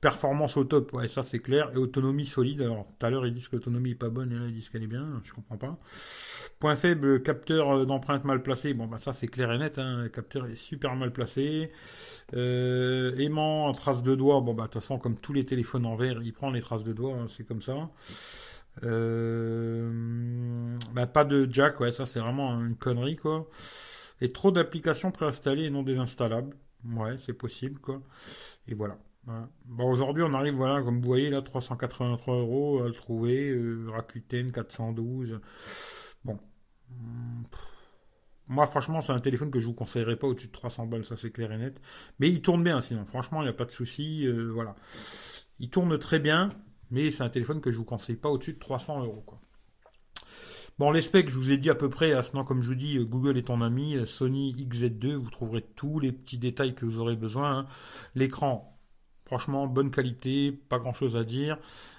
Performance 0.00 0.56
au 0.56 0.64
top, 0.64 0.94
ouais 0.94 1.08
ça 1.08 1.22
c'est 1.22 1.40
clair. 1.40 1.70
Et 1.74 1.76
autonomie 1.76 2.26
solide. 2.26 2.62
Alors 2.62 2.86
tout 2.86 3.06
à 3.06 3.10
l'heure 3.10 3.26
ils 3.26 3.34
disent 3.34 3.48
que 3.48 3.56
l'autonomie 3.56 3.90
est 3.90 3.94
pas 3.94 4.08
bonne 4.08 4.32
et 4.32 4.36
là 4.36 4.46
ils 4.46 4.54
disent 4.54 4.70
qu'elle 4.70 4.82
est 4.82 4.86
bien. 4.86 5.20
Je 5.24 5.32
comprends 5.32 5.58
pas. 5.58 5.78
Point 6.60 6.76
faible, 6.76 7.22
capteur 7.22 7.84
d'empreinte 7.86 8.24
mal 8.24 8.42
placé. 8.42 8.72
Bon 8.72 8.86
ben 8.86 8.98
ça 8.98 9.12
c'est 9.12 9.28
clair 9.28 9.52
et 9.52 9.58
net. 9.58 9.78
Hein. 9.78 10.04
Le 10.04 10.08
capteur 10.08 10.46
est 10.46 10.56
super 10.56 10.96
mal 10.96 11.12
placé. 11.12 11.70
Euh, 12.34 13.14
aimant, 13.16 13.70
trace 13.72 14.02
de 14.02 14.14
doigts. 14.14 14.40
Bon 14.40 14.54
bah 14.54 14.62
de 14.62 14.68
toute 14.68 14.80
façon 14.80 14.98
comme 14.98 15.16
tous 15.16 15.34
les 15.34 15.44
téléphones 15.44 15.84
en 15.84 15.96
verre, 15.96 16.22
il 16.22 16.32
prend 16.32 16.50
les 16.50 16.62
traces 16.62 16.84
de 16.84 16.94
doigts. 16.94 17.16
Hein, 17.16 17.26
c'est 17.28 17.44
comme 17.46 17.60
ça. 17.60 17.90
Euh, 18.84 20.76
bah, 20.94 21.06
pas 21.06 21.24
de 21.24 21.48
jack, 21.50 21.80
ouais, 21.80 21.92
ça 21.92 22.06
c'est 22.06 22.20
vraiment 22.20 22.60
une 22.60 22.76
connerie, 22.76 23.16
quoi. 23.16 23.48
Et 24.20 24.32
trop 24.32 24.50
d'applications 24.50 25.10
préinstallées 25.10 25.64
et 25.64 25.70
non 25.70 25.82
désinstallables. 25.82 26.56
Ouais, 26.84 27.16
c'est 27.24 27.32
possible, 27.34 27.80
quoi. 27.80 28.02
Et 28.68 28.74
voilà. 28.74 28.98
Bon, 29.66 29.90
aujourd'hui, 29.90 30.22
on 30.22 30.34
arrive, 30.34 30.54
voilà, 30.54 30.82
comme 30.82 31.00
vous 31.00 31.06
voyez, 31.06 31.30
là, 31.30 31.42
383 31.42 32.36
euros 32.36 32.82
à 32.82 32.88
le 32.88 32.94
trouver. 32.94 33.50
Euh, 33.50 33.86
Rakuten 33.90 34.50
412. 34.52 35.40
Bon. 36.24 36.38
Moi, 38.48 38.66
franchement, 38.66 39.00
c'est 39.00 39.12
un 39.12 39.18
téléphone 39.20 39.50
que 39.50 39.60
je 39.60 39.66
vous 39.66 39.74
conseillerais 39.74 40.16
pas 40.16 40.26
au-dessus 40.26 40.48
de 40.48 40.52
300 40.52 40.86
balles, 40.86 41.04
ça 41.04 41.16
c'est 41.16 41.30
clair 41.30 41.52
et 41.52 41.58
net. 41.58 41.80
Mais 42.18 42.28
il 42.28 42.42
tourne 42.42 42.64
bien, 42.64 42.80
sinon. 42.80 43.04
Franchement, 43.04 43.42
il 43.42 43.44
n'y 43.44 43.50
a 43.50 43.54
pas 43.54 43.64
de 43.64 43.70
souci. 43.70 44.26
Euh, 44.26 44.50
voilà. 44.52 44.74
Il 45.60 45.70
tourne 45.70 45.96
très 45.98 46.18
bien. 46.18 46.48
Mais 46.90 47.10
c'est 47.10 47.22
un 47.22 47.28
téléphone 47.28 47.60
que 47.60 47.70
je 47.70 47.78
vous 47.78 47.84
conseille 47.84 48.16
pas 48.16 48.28
au-dessus 48.28 48.54
de 48.54 48.58
300 48.58 49.04
euros. 49.04 49.22
Quoi. 49.26 49.40
Bon, 50.78 50.90
les 50.90 51.02
specs, 51.02 51.28
je 51.28 51.34
vous 51.34 51.50
ai 51.50 51.58
dit 51.58 51.68
à 51.68 51.74
peu 51.74 51.90
près, 51.90 52.14
hein, 52.14 52.22
sinon 52.22 52.42
comme 52.42 52.62
je 52.62 52.68
vous 52.68 52.74
dis, 52.74 52.98
Google 53.04 53.36
est 53.36 53.48
ton 53.48 53.60
ami, 53.60 53.98
Sony 54.06 54.54
XZ2, 54.54 55.14
vous 55.14 55.30
trouverez 55.30 55.62
tous 55.76 56.00
les 56.00 56.10
petits 56.10 56.38
détails 56.38 56.74
que 56.74 56.86
vous 56.86 56.98
aurez 57.00 57.16
besoin. 57.16 57.58
Hein. 57.58 57.66
L'écran, 58.14 58.78
franchement, 59.26 59.66
bonne 59.66 59.90
qualité, 59.90 60.52
pas 60.52 60.78
grand 60.78 60.94
chose 60.94 61.16
à 61.16 61.24
dire. 61.24 61.58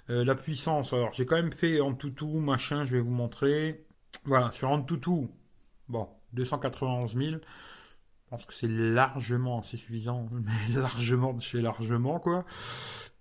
Euh, 0.09 0.25
la 0.25 0.35
puissance, 0.35 0.93
alors 0.93 1.13
j'ai 1.13 1.25
quand 1.25 1.35
même 1.35 1.53
fait 1.53 1.79
en 1.79 1.93
toutou, 1.93 2.39
machin, 2.39 2.85
je 2.85 2.95
vais 2.95 3.01
vous 3.01 3.11
montrer. 3.11 3.85
Voilà, 4.25 4.51
sur 4.51 4.69
Antutu, 4.69 5.29
bon, 5.87 6.09
291 6.33 7.15
000. 7.15 7.35
Pense 8.31 8.45
que 8.45 8.53
c'est 8.53 8.69
largement, 8.69 9.61
c'est 9.61 9.75
suffisant, 9.75 10.29
mais 10.31 10.73
largement 10.73 11.33
de 11.33 11.41
chez 11.41 11.59
largement, 11.59 12.17
quoi. 12.17 12.45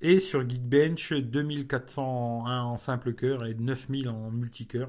Et 0.00 0.20
sur 0.20 0.48
Geekbench, 0.48 1.12
2401 1.12 2.62
en 2.62 2.78
simple 2.78 3.12
cœur 3.14 3.44
et 3.44 3.54
9000 3.54 4.08
en 4.08 4.30
multicœur. 4.30 4.88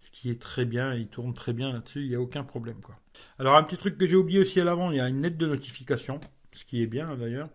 Ce 0.00 0.10
qui 0.10 0.30
est 0.30 0.40
très 0.40 0.64
bien, 0.64 0.94
il 0.94 1.08
tourne 1.08 1.34
très 1.34 1.52
bien 1.52 1.70
là-dessus, 1.70 2.00
il 2.00 2.08
n'y 2.08 2.14
a 2.14 2.20
aucun 2.20 2.44
problème. 2.44 2.80
Quoi. 2.82 2.98
Alors 3.38 3.56
un 3.56 3.62
petit 3.62 3.76
truc 3.76 3.98
que 3.98 4.06
j'ai 4.06 4.16
oublié 4.16 4.40
aussi 4.40 4.58
à 4.58 4.64
l'avant, 4.64 4.90
il 4.90 4.96
y 4.96 5.00
a 5.00 5.08
une 5.08 5.20
lettre 5.20 5.36
de 5.36 5.46
notification, 5.46 6.18
ce 6.52 6.64
qui 6.64 6.82
est 6.82 6.86
bien 6.86 7.14
d'ailleurs. 7.14 7.50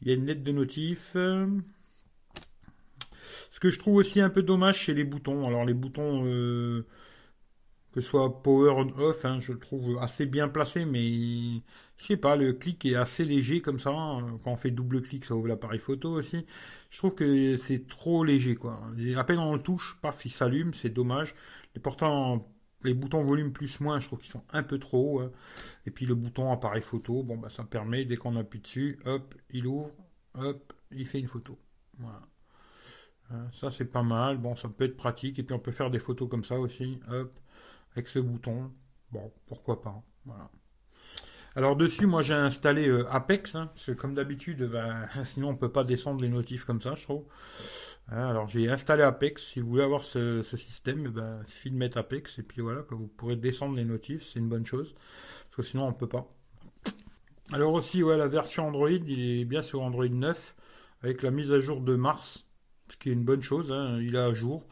Il 0.00 0.08
y 0.08 0.12
a 0.12 0.14
une 0.14 0.24
lettre 0.24 0.44
de 0.44 0.52
notif. 0.52 1.10
Ce 1.12 1.60
que 3.60 3.70
je 3.70 3.78
trouve 3.78 3.96
aussi 3.96 4.18
un 4.22 4.30
peu 4.30 4.42
dommage, 4.42 4.86
c'est 4.86 4.94
les 4.94 5.04
boutons. 5.04 5.46
Alors 5.46 5.66
les 5.66 5.74
boutons, 5.74 6.24
euh, 6.24 6.86
que 7.94 8.00
ce 8.00 8.08
soit 8.08 8.42
power 8.42 8.90
off, 8.98 9.24
hein, 9.24 9.38
je 9.38 9.52
le 9.52 9.58
trouve 9.60 9.98
assez 10.00 10.26
bien 10.26 10.48
placé, 10.48 10.84
mais 10.84 11.62
je 11.96 12.06
sais 12.06 12.16
pas, 12.16 12.34
le 12.34 12.52
clic 12.52 12.84
est 12.86 12.96
assez 12.96 13.24
léger 13.24 13.60
comme 13.62 13.78
ça. 13.78 13.90
Quand 13.90 14.50
on 14.50 14.56
fait 14.56 14.72
double 14.72 15.00
clic, 15.00 15.24
ça 15.24 15.36
ouvre 15.36 15.46
l'appareil 15.46 15.78
photo 15.78 16.10
aussi. 16.10 16.44
Je 16.90 16.98
trouve 16.98 17.14
que 17.14 17.54
c'est 17.54 17.86
trop 17.86 18.24
léger, 18.24 18.56
quoi. 18.56 18.80
à 19.16 19.24
peine 19.24 19.38
on 19.38 19.54
le 19.54 19.62
touche, 19.62 19.96
paf, 20.02 20.24
il 20.24 20.30
s'allume, 20.30 20.74
c'est 20.74 20.90
dommage. 20.90 21.36
Et 21.76 21.78
pourtant, 21.78 22.48
les 22.82 22.94
boutons 22.94 23.22
volume 23.22 23.52
plus 23.52 23.78
moins, 23.78 24.00
je 24.00 24.08
trouve 24.08 24.18
qu'ils 24.18 24.32
sont 24.32 24.44
un 24.52 24.64
peu 24.64 24.78
trop 24.80 25.18
hauts. 25.18 25.20
Hein. 25.20 25.30
Et 25.86 25.92
puis 25.92 26.04
le 26.04 26.16
bouton 26.16 26.50
appareil 26.50 26.82
photo, 26.82 27.22
bon, 27.22 27.36
bah, 27.36 27.48
ça 27.48 27.62
permet, 27.62 28.04
dès 28.04 28.16
qu'on 28.16 28.34
appuie 28.34 28.60
dessus, 28.60 28.98
hop, 29.04 29.36
il 29.50 29.68
ouvre, 29.68 29.92
hop, 30.34 30.72
il 30.90 31.06
fait 31.06 31.20
une 31.20 31.28
photo. 31.28 31.56
Voilà. 31.98 32.22
Hein, 33.30 33.46
ça, 33.52 33.70
c'est 33.70 33.84
pas 33.84 34.02
mal. 34.02 34.38
Bon, 34.38 34.56
ça 34.56 34.68
peut 34.68 34.84
être 34.84 34.96
pratique. 34.96 35.38
Et 35.38 35.44
puis, 35.44 35.54
on 35.54 35.60
peut 35.60 35.70
faire 35.70 35.90
des 35.92 36.00
photos 36.00 36.28
comme 36.28 36.44
ça 36.44 36.58
aussi, 36.58 36.98
hop, 37.08 37.38
avec 37.94 38.08
ce 38.08 38.18
bouton. 38.18 38.70
Bon, 39.10 39.32
pourquoi 39.46 39.80
pas. 39.82 40.02
Voilà. 40.24 40.50
Alors 41.56 41.76
dessus, 41.76 42.06
moi 42.06 42.22
j'ai 42.22 42.34
installé 42.34 42.88
euh, 42.88 43.08
Apex, 43.12 43.54
hein, 43.54 43.70
parce 43.72 43.86
que 43.86 43.92
comme 43.92 44.14
d'habitude, 44.14 44.64
ben, 44.64 45.06
sinon 45.24 45.50
on 45.50 45.56
peut 45.56 45.70
pas 45.70 45.84
descendre 45.84 46.20
les 46.20 46.28
notifs 46.28 46.64
comme 46.64 46.80
ça, 46.80 46.96
je 46.96 47.04
trouve. 47.04 47.24
Hein, 48.08 48.28
alors 48.28 48.48
j'ai 48.48 48.68
installé 48.68 49.04
Apex. 49.04 49.44
Si 49.52 49.60
vous 49.60 49.68
voulez 49.68 49.84
avoir 49.84 50.04
ce, 50.04 50.42
système, 50.42 51.04
eh 51.06 51.10
ben, 51.10 51.42
il 51.46 51.50
suffit 51.50 51.70
de 51.70 51.76
mettre 51.76 51.98
Apex 51.98 52.40
et 52.40 52.42
puis 52.42 52.60
voilà, 52.60 52.82
vous 52.90 53.06
pourrez 53.06 53.36
descendre 53.36 53.76
les 53.76 53.84
notifs, 53.84 54.28
c'est 54.32 54.40
une 54.40 54.48
bonne 54.48 54.66
chose, 54.66 54.94
parce 54.94 55.56
que 55.56 55.62
sinon 55.62 55.86
on 55.86 55.92
peut 55.92 56.08
pas. 56.08 56.28
Alors 57.52 57.72
aussi, 57.74 58.02
ouais, 58.02 58.16
la 58.16 58.26
version 58.26 58.66
Android, 58.66 58.90
il 58.90 59.40
est 59.40 59.44
bien 59.44 59.62
sur 59.62 59.82
Android 59.82 60.08
9 60.08 60.56
avec 61.02 61.22
la 61.22 61.30
mise 61.30 61.52
à 61.52 61.60
jour 61.60 61.80
de 61.80 61.94
mars, 61.94 62.46
ce 62.90 62.96
qui 62.96 63.10
est 63.10 63.12
une 63.12 63.24
bonne 63.24 63.42
chose. 63.42 63.70
Hein, 63.70 64.00
il 64.00 64.16
est 64.16 64.18
à 64.18 64.32
jour. 64.32 64.66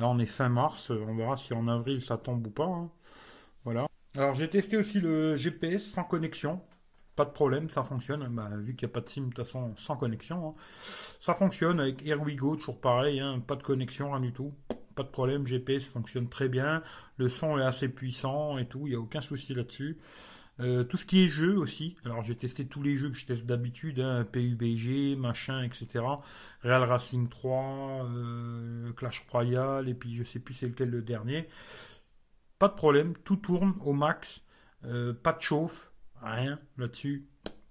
Là, 0.00 0.08
on 0.08 0.18
est 0.18 0.24
fin 0.26 0.48
mars. 0.48 0.88
On 0.90 1.14
verra 1.14 1.36
si 1.36 1.52
en 1.52 1.68
avril 1.68 2.02
ça 2.02 2.16
tombe 2.16 2.46
ou 2.46 2.50
pas. 2.50 2.88
Voilà. 3.64 3.86
Alors 4.16 4.32
j'ai 4.32 4.48
testé 4.48 4.78
aussi 4.78 4.98
le 4.98 5.36
GPS 5.36 5.84
sans 5.84 6.04
connexion. 6.04 6.62
Pas 7.16 7.26
de 7.26 7.30
problème, 7.30 7.68
ça 7.68 7.84
fonctionne. 7.84 8.26
Bah, 8.34 8.48
vu 8.56 8.74
qu'il 8.74 8.88
n'y 8.88 8.92
a 8.92 8.94
pas 8.94 9.02
de 9.02 9.08
SIM, 9.10 9.24
de 9.24 9.26
toute 9.26 9.44
façon, 9.44 9.74
sans 9.76 9.96
connexion. 9.96 10.48
Hein. 10.48 10.54
Ça 11.20 11.34
fonctionne 11.34 11.80
avec 11.80 12.06
AirWigo, 12.06 12.56
toujours 12.56 12.80
pareil. 12.80 13.20
Hein. 13.20 13.40
pas 13.46 13.56
de 13.56 13.62
connexion, 13.62 14.12
rien 14.12 14.20
du 14.20 14.32
tout. 14.32 14.54
Pas 14.94 15.02
de 15.02 15.08
problème, 15.08 15.46
GPS 15.46 15.84
fonctionne 15.84 16.30
très 16.30 16.48
bien. 16.48 16.82
Le 17.18 17.28
son 17.28 17.58
est 17.58 17.64
assez 17.64 17.90
puissant 17.90 18.56
et 18.56 18.66
tout. 18.66 18.86
Il 18.86 18.90
n'y 18.90 18.96
a 18.96 19.00
aucun 19.00 19.20
souci 19.20 19.52
là-dessus. 19.52 19.98
Euh, 20.60 20.84
tout 20.84 20.96
ce 20.96 21.06
qui 21.06 21.24
est 21.24 21.28
jeu 21.28 21.56
aussi. 21.56 21.96
Alors 22.04 22.22
j'ai 22.22 22.36
testé 22.36 22.66
tous 22.66 22.82
les 22.82 22.96
jeux 22.96 23.08
que 23.10 23.16
je 23.16 23.26
teste 23.26 23.46
d'habitude, 23.46 24.00
hein, 24.00 24.26
PUBG, 24.30 25.16
machin, 25.16 25.62
etc. 25.62 26.04
Real 26.62 26.82
Racing 26.82 27.28
3, 27.28 28.04
euh, 28.04 28.92
Clash 28.92 29.24
Royale, 29.30 29.88
et 29.88 29.94
puis 29.94 30.14
je 30.16 30.24
sais 30.24 30.38
plus 30.38 30.54
c'est 30.54 30.68
lequel 30.68 30.90
le 30.90 31.02
dernier. 31.02 31.48
pas 32.58 32.68
de 32.68 32.74
problème, 32.74 33.14
tout 33.24 33.36
tourne 33.36 33.74
au 33.84 33.92
max, 33.94 34.42
euh, 34.84 35.14
pas 35.14 35.32
de 35.32 35.40
chauffe, 35.40 35.92
rien 36.22 36.58
là-dessus, 36.76 37.26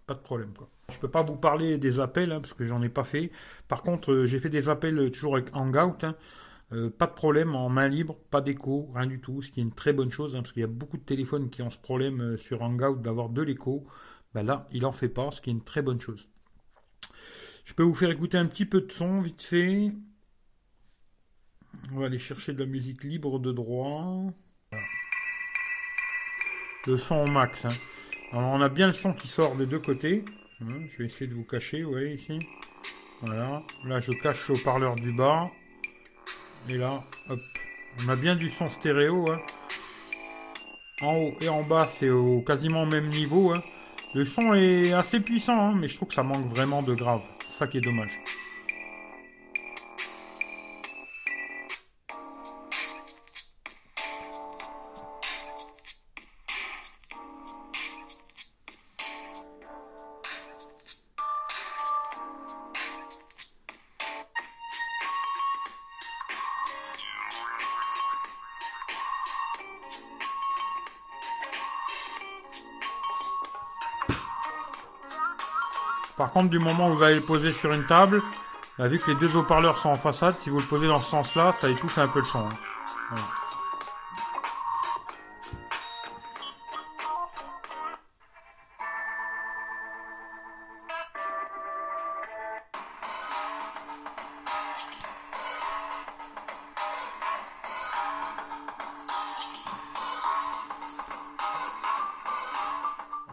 pas 0.08 0.15
de 0.15 0.19
problème 0.19 0.53
quoi. 0.58 0.69
Je 0.91 0.98
peux 0.98 1.12
pas 1.12 1.22
vous 1.22 1.36
parler 1.36 1.77
des 1.77 2.00
appels 2.00 2.31
hein, 2.31 2.41
parce 2.41 2.53
que 2.53 2.65
j'en 2.65 2.81
ai 2.81 2.89
pas 2.89 3.03
fait. 3.03 3.31
Par 3.67 3.84
contre, 3.84 4.25
j'ai 4.25 4.39
fait 4.39 4.50
des 4.50 4.69
appels 4.69 5.12
toujours 5.12 5.36
avec 5.36 5.55
Hangout. 5.55 6.03
Hein. 6.03 6.15
Euh, 6.71 6.89
pas 6.89 7.07
de 7.07 7.13
problème 7.13 7.55
en 7.55 7.67
main 7.69 7.88
libre, 7.88 8.15
pas 8.29 8.41
d'écho, 8.41 8.91
rien 8.93 9.07
du 9.07 9.19
tout, 9.19 9.41
ce 9.41 9.49
qui 9.49 9.59
est 9.59 9.63
une 9.63 9.73
très 9.73 9.91
bonne 9.91 10.11
chose 10.11 10.35
hein, 10.35 10.41
parce 10.41 10.51
qu'il 10.51 10.61
y 10.61 10.65
a 10.65 10.67
beaucoup 10.67 10.97
de 10.97 11.03
téléphones 11.03 11.49
qui 11.49 11.63
ont 11.63 11.71
ce 11.71 11.79
problème 11.79 12.38
sur 12.38 12.61
Hangout 12.61 13.01
d'avoir 13.01 13.29
de 13.29 13.41
l'écho. 13.41 13.88
Ben 14.33 14.43
là, 14.43 14.67
il 14.71 14.85
en 14.85 14.91
fait 14.91 15.09
pas, 15.09 15.31
ce 15.31 15.41
qui 15.41 15.49
est 15.49 15.53
une 15.53 15.63
très 15.63 15.81
bonne 15.81 15.99
chose. 15.99 16.27
Je 17.65 17.73
peux 17.73 17.83
vous 17.83 17.95
faire 17.95 18.11
écouter 18.11 18.38
un 18.38 18.45
petit 18.45 18.65
peu 18.65 18.81
de 18.81 18.91
son 18.91 19.21
vite 19.21 19.41
fait. 19.41 19.91
On 21.91 21.99
va 21.99 22.07
aller 22.07 22.19
chercher 22.19 22.53
de 22.53 22.59
la 22.59 22.65
musique 22.65 23.03
libre 23.03 23.39
de 23.39 23.51
droit. 23.51 24.25
Le 26.88 26.97
son 26.97 27.15
au 27.15 27.27
max. 27.27 27.65
Hein. 27.65 27.69
Alors 28.31 28.49
on 28.49 28.61
a 28.61 28.69
bien 28.69 28.88
le 28.88 28.93
son 28.93 29.13
qui 29.13 29.27
sort 29.27 29.55
des 29.55 29.65
deux 29.65 29.79
côtés. 29.79 30.23
Hein, 30.61 30.79
je 30.91 30.97
vais 30.97 31.05
essayer 31.05 31.29
de 31.29 31.35
vous 31.35 31.43
cacher, 31.43 31.83
vous 31.83 31.91
voyez 31.91 32.13
ici. 32.13 32.39
Voilà. 33.21 33.63
Là 33.85 33.99
je 33.99 34.11
cache 34.21 34.47
le 34.47 34.55
haut-parleur 34.55 34.95
du 34.95 35.11
bas. 35.11 35.49
Et 36.67 36.77
là, 36.77 37.01
hop. 37.29 37.39
On 38.05 38.09
a 38.09 38.15
bien 38.15 38.35
du 38.35 38.49
son 38.49 38.69
stéréo. 38.69 39.31
Hein. 39.31 39.39
En 41.01 41.15
haut 41.15 41.33
et 41.41 41.49
en 41.49 41.63
bas, 41.63 41.87
c'est 41.87 42.09
au 42.09 42.41
quasiment 42.41 42.85
même 42.85 43.09
niveau. 43.09 43.53
Le 44.13 44.25
son 44.25 44.53
est 44.53 44.93
assez 44.93 45.19
puissant, 45.19 45.73
mais 45.73 45.87
je 45.87 45.95
trouve 45.95 46.09
que 46.09 46.15
ça 46.15 46.23
manque 46.23 46.45
vraiment 46.47 46.81
de 46.81 46.93
grave. 46.93 47.21
Ça 47.49 47.67
qui 47.67 47.77
est 47.77 47.81
dommage. 47.81 48.11
Par 76.19 76.31
contre, 76.31 76.49
du 76.49 76.59
moment 76.59 76.89
où 76.89 76.97
vous 76.97 77.03
allez 77.03 77.15
le 77.15 77.21
poser 77.21 77.53
sur 77.53 77.71
une 77.71 77.85
table, 77.85 78.21
vu 78.77 78.97
que 78.97 79.09
les 79.09 79.15
deux 79.15 79.38
haut-parleurs 79.38 79.77
sont 79.77 79.88
en 79.88 79.95
façade, 79.95 80.35
si 80.38 80.49
vous 80.49 80.59
le 80.59 80.65
posez 80.65 80.85
dans 80.85 80.99
ce 80.99 81.09
sens-là, 81.09 81.53
ça 81.53 81.69
étouffe 81.69 81.97
un 81.97 82.09
peu 82.09 82.19
le 82.19 82.25
son. 82.25 82.39
Hein. 82.39 83.15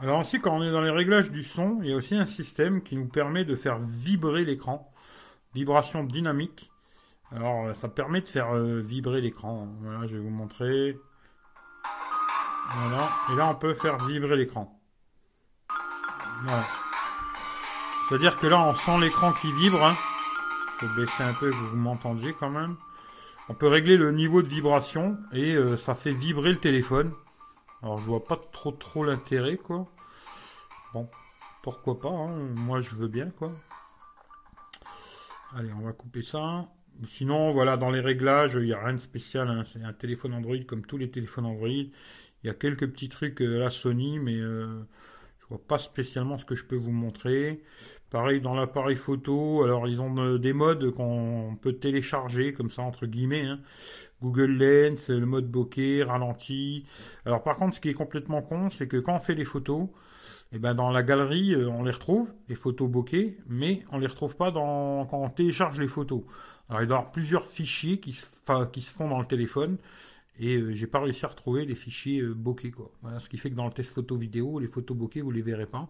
Alors 0.06 0.20
aussi, 0.20 0.40
quand 0.40 0.56
on 0.56 0.62
est 0.62 0.70
dans 0.70 0.82
les 0.82 0.90
réglages 0.92 1.32
du 1.32 1.42
son, 1.42 1.80
il 1.82 1.90
y 1.90 1.92
a 1.92 1.96
aussi 1.96 2.14
un 2.14 2.26
système 2.26 2.80
qui 2.80 2.94
nous 2.94 3.08
permet 3.08 3.44
de 3.44 3.56
faire 3.56 3.80
vibrer 3.80 4.44
l'écran. 4.44 4.94
Vibration 5.52 6.04
dynamique. 6.04 6.70
Alors, 7.32 7.74
ça 7.74 7.88
permet 7.88 8.20
de 8.20 8.28
faire 8.28 8.54
euh, 8.54 8.78
vibrer 8.78 9.20
l'écran. 9.20 9.66
Voilà, 9.80 10.06
je 10.06 10.14
vais 10.14 10.22
vous 10.22 10.30
montrer. 10.30 10.96
Voilà. 12.70 13.08
Et 13.32 13.36
là, 13.36 13.48
on 13.50 13.56
peut 13.56 13.74
faire 13.74 13.98
vibrer 14.06 14.36
l'écran. 14.36 14.80
Voilà. 16.44 16.62
C'est-à-dire 18.08 18.38
que 18.38 18.46
là, 18.46 18.60
on 18.60 18.76
sent 18.76 19.00
l'écran 19.00 19.32
qui 19.32 19.50
vibre. 19.54 19.84
Hein. 19.84 19.94
Je 20.80 20.86
vais 20.86 21.02
baisser 21.02 21.24
un 21.24 21.34
peu 21.34 21.50
que 21.50 21.56
vous 21.56 21.76
m'entendiez 21.76 22.32
quand 22.32 22.50
même. 22.50 22.76
On 23.48 23.54
peut 23.54 23.66
régler 23.66 23.96
le 23.96 24.12
niveau 24.12 24.40
de 24.40 24.46
vibration 24.46 25.18
et 25.32 25.56
euh, 25.56 25.76
ça 25.76 25.96
fait 25.96 26.12
vibrer 26.12 26.50
le 26.50 26.58
téléphone. 26.58 27.12
Alors 27.82 27.98
je 27.98 28.04
vois 28.04 28.22
pas 28.22 28.36
trop 28.52 28.70
trop 28.70 29.02
l'intérêt 29.02 29.56
quoi. 29.56 29.88
Pourquoi 31.62 31.98
pas, 31.98 32.10
hein. 32.10 32.36
moi 32.54 32.80
je 32.80 32.94
veux 32.94 33.08
bien 33.08 33.30
quoi. 33.30 33.50
Allez, 35.54 35.70
on 35.72 35.84
va 35.84 35.92
couper 35.92 36.22
ça. 36.22 36.68
Sinon, 37.04 37.52
voilà, 37.52 37.76
dans 37.76 37.90
les 37.90 38.00
réglages, 38.00 38.54
il 38.54 38.66
n'y 38.66 38.72
a 38.72 38.82
rien 38.82 38.94
de 38.94 38.98
spécial. 38.98 39.48
Hein. 39.48 39.64
C'est 39.64 39.82
un 39.82 39.92
téléphone 39.92 40.34
Android 40.34 40.56
comme 40.66 40.84
tous 40.84 40.96
les 40.96 41.10
téléphones 41.10 41.46
Android. 41.46 41.68
Il 41.68 42.46
y 42.46 42.48
a 42.48 42.54
quelques 42.54 42.90
petits 42.90 43.08
trucs 43.08 43.40
à 43.40 43.44
la 43.44 43.70
Sony, 43.70 44.18
mais 44.18 44.36
euh, 44.36 44.82
je 45.40 45.46
vois 45.48 45.60
pas 45.66 45.78
spécialement 45.78 46.38
ce 46.38 46.44
que 46.44 46.54
je 46.54 46.64
peux 46.64 46.76
vous 46.76 46.92
montrer. 46.92 47.62
Pareil 48.10 48.40
dans 48.40 48.54
l'appareil 48.54 48.96
photo, 48.96 49.62
alors 49.64 49.88
ils 49.88 50.00
ont 50.00 50.16
euh, 50.18 50.38
des 50.38 50.52
modes 50.52 50.92
qu'on 50.92 51.58
peut 51.60 51.74
télécharger 51.74 52.52
comme 52.52 52.70
ça 52.70 52.82
entre 52.82 53.06
guillemets. 53.06 53.44
Hein. 53.44 53.60
Google 54.22 54.52
Lens, 54.52 55.10
le 55.10 55.26
mode 55.26 55.50
bokeh, 55.50 56.02
ralenti. 56.04 56.86
Alors 57.24 57.42
par 57.42 57.56
contre, 57.56 57.74
ce 57.74 57.80
qui 57.80 57.88
est 57.88 57.94
complètement 57.94 58.42
con, 58.42 58.70
c'est 58.70 58.88
que 58.88 58.96
quand 58.96 59.16
on 59.16 59.20
fait 59.20 59.34
les 59.34 59.44
photos, 59.44 59.88
et 60.52 60.56
eh 60.56 60.58
ben 60.60 60.74
dans 60.74 60.90
la 60.92 61.02
galerie, 61.02 61.54
euh, 61.54 61.68
on 61.68 61.82
les 61.82 61.90
retrouve, 61.90 62.32
les 62.48 62.54
photos 62.54 62.88
bokeh, 62.88 63.36
mais 63.48 63.84
on 63.90 63.98
les 63.98 64.06
retrouve 64.06 64.36
pas 64.36 64.52
dans, 64.52 65.04
quand 65.06 65.20
on 65.20 65.28
télécharge 65.28 65.80
les 65.80 65.88
photos. 65.88 66.22
Alors 66.68 66.82
il 66.82 66.86
doit 66.86 66.96
y 66.96 66.98
avoir 67.00 67.10
plusieurs 67.10 67.46
fichiers 67.46 67.98
qui 67.98 68.12
se, 68.12 68.24
font 68.44 69.08
dans 69.08 69.18
le 69.18 69.26
téléphone, 69.26 69.76
et 70.38 70.56
euh, 70.56 70.72
j'ai 70.72 70.86
pas 70.86 71.00
réussi 71.00 71.24
à 71.24 71.28
retrouver 71.28 71.64
les 71.66 71.74
fichiers 71.74 72.20
euh, 72.20 72.32
bokeh 72.32 72.72
ce 73.18 73.28
qui 73.28 73.38
fait 73.38 73.50
que 73.50 73.56
dans 73.56 73.66
le 73.66 73.72
test 73.72 73.92
photo 73.92 74.16
vidéo, 74.16 74.60
les 74.60 74.68
photos 74.68 74.96
bokeh 74.96 75.20
vous 75.20 75.32
les 75.32 75.42
verrez 75.42 75.66
pas 75.66 75.88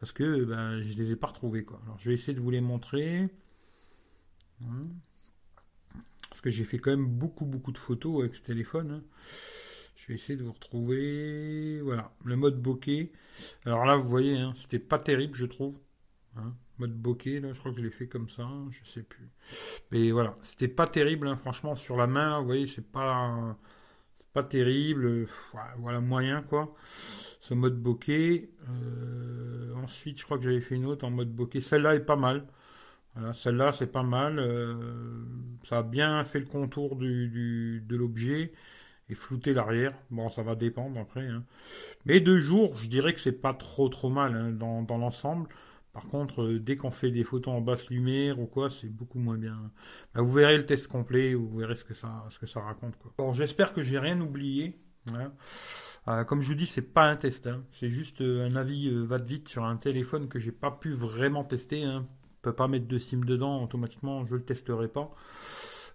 parce 0.00 0.12
que 0.12 0.44
ben 0.44 0.80
je 0.82 0.96
les 0.96 1.12
ai 1.12 1.16
pas 1.16 1.26
retrouvés 1.26 1.64
quoi. 1.64 1.80
Alors 1.84 1.98
je 1.98 2.08
vais 2.08 2.14
essayer 2.14 2.34
de 2.34 2.40
vous 2.40 2.50
les 2.50 2.60
montrer. 2.60 3.28
Hein 4.62 4.86
parce 6.30 6.40
que 6.40 6.48
j'ai 6.48 6.64
fait 6.64 6.78
quand 6.78 6.92
même 6.92 7.06
beaucoup 7.06 7.44
beaucoup 7.44 7.72
de 7.72 7.78
photos 7.78 8.22
avec 8.22 8.34
ce 8.34 8.42
téléphone. 8.42 8.90
Hein. 8.90 9.02
Je 10.02 10.08
vais 10.08 10.14
essayer 10.14 10.36
de 10.36 10.42
vous 10.42 10.52
retrouver. 10.52 11.80
Voilà, 11.80 12.10
le 12.24 12.34
mode 12.34 12.60
bokeh. 12.60 13.12
Alors 13.64 13.84
là, 13.84 13.96
vous 13.96 14.08
voyez, 14.08 14.36
hein, 14.36 14.52
c'était 14.56 14.80
pas 14.80 14.98
terrible, 14.98 15.36
je 15.36 15.46
trouve. 15.46 15.76
Hein. 16.36 16.54
mode 16.78 16.94
bokeh, 16.94 17.38
là, 17.38 17.52
je 17.52 17.60
crois 17.60 17.72
que 17.72 17.78
je 17.78 17.84
l'ai 17.84 17.90
fait 17.90 18.08
comme 18.08 18.28
ça, 18.28 18.48
je 18.70 18.90
sais 18.90 19.02
plus. 19.02 19.30
Mais 19.92 20.10
voilà, 20.10 20.36
c'était 20.42 20.66
pas 20.66 20.88
terrible, 20.88 21.28
hein, 21.28 21.36
franchement, 21.36 21.76
sur 21.76 21.96
la 21.96 22.08
main, 22.08 22.40
vous 22.40 22.46
voyez, 22.46 22.66
c'est 22.66 22.90
pas, 22.90 23.56
pas 24.32 24.42
terrible. 24.42 25.28
Voilà, 25.78 26.00
moyen, 26.00 26.42
quoi. 26.42 26.74
Ce 27.40 27.54
mode 27.54 27.80
bokeh. 27.80 28.50
Euh, 28.70 29.74
ensuite, 29.76 30.18
je 30.18 30.24
crois 30.24 30.36
que 30.38 30.44
j'avais 30.44 30.60
fait 30.60 30.74
une 30.74 30.86
autre 30.86 31.04
en 31.06 31.10
mode 31.10 31.32
bokeh. 31.32 31.60
Celle-là 31.60 31.94
est 31.94 32.00
pas 32.00 32.16
mal. 32.16 32.46
Voilà, 33.14 33.34
celle-là, 33.34 33.72
c'est 33.72 33.92
pas 33.92 34.02
mal. 34.02 34.40
Euh, 34.40 34.74
ça 35.64 35.78
a 35.78 35.82
bien 35.84 36.24
fait 36.24 36.40
le 36.40 36.46
contour 36.46 36.96
du, 36.96 37.84
de 37.86 37.96
l'objet 37.96 38.52
et 39.12 39.14
flouté 39.14 39.54
l'arrière. 39.54 39.92
Bon, 40.10 40.28
ça 40.28 40.42
va 40.42 40.54
dépendre 40.54 40.98
après. 40.98 41.26
Hein. 41.26 41.44
Mais 42.04 42.20
deux 42.20 42.38
jours, 42.38 42.76
je 42.76 42.88
dirais 42.88 43.14
que 43.14 43.20
c'est 43.20 43.40
pas 43.40 43.54
trop 43.54 43.88
trop 43.88 44.10
mal 44.10 44.34
hein, 44.34 44.50
dans, 44.50 44.98
l'ensemble. 44.98 45.48
Par 45.92 46.06
contre, 46.08 46.42
euh, 46.42 46.58
dès 46.58 46.76
qu'on 46.76 46.90
fait 46.90 47.10
des 47.10 47.22
photos 47.22 47.54
en 47.54 47.60
basse 47.60 47.90
lumière 47.90 48.40
ou 48.40 48.46
quoi, 48.46 48.70
c'est 48.70 48.88
beaucoup 48.88 49.18
moins 49.18 49.36
bien. 49.36 49.70
Bah, 50.14 50.22
vous 50.22 50.32
verrez 50.32 50.56
le 50.56 50.66
test 50.66 50.88
complet, 50.88 51.34
vous 51.34 51.58
verrez 51.58 51.76
ce 51.76 51.84
que 51.84 51.94
ça, 51.94 52.24
raconte. 52.56 52.96
Quoi. 52.98 53.12
Bon, 53.18 53.32
j'espère 53.32 53.72
que 53.72 53.82
j'ai 53.82 53.98
rien 53.98 54.20
oublié. 54.20 54.78
Hein. 55.12 55.32
Euh, 56.08 56.24
comme 56.24 56.42
je 56.42 56.48
vous 56.48 56.54
dis, 56.54 56.66
c'est 56.66 56.92
pas 56.92 57.04
un 57.04 57.16
test, 57.16 57.48
c'est 57.78 57.90
juste 57.90 58.22
un 58.22 58.56
avis 58.56 58.90
va 59.04 59.18
de 59.18 59.26
vite 59.26 59.48
sur 59.48 59.64
un 59.64 59.76
téléphone 59.76 60.28
que 60.28 60.38
j'ai 60.38 60.50
pas 60.50 60.70
pu 60.70 60.92
vraiment 60.92 61.44
tester 61.44 61.84
hein, 61.84 62.06
peut 62.42 62.52
pas 62.52 62.68
mettre 62.68 62.88
de 62.88 62.98
SIM 62.98 63.20
dedans 63.24 63.62
automatiquement, 63.62 64.26
je 64.26 64.34
le 64.34 64.42
testerai 64.42 64.88
pas. 64.88 65.14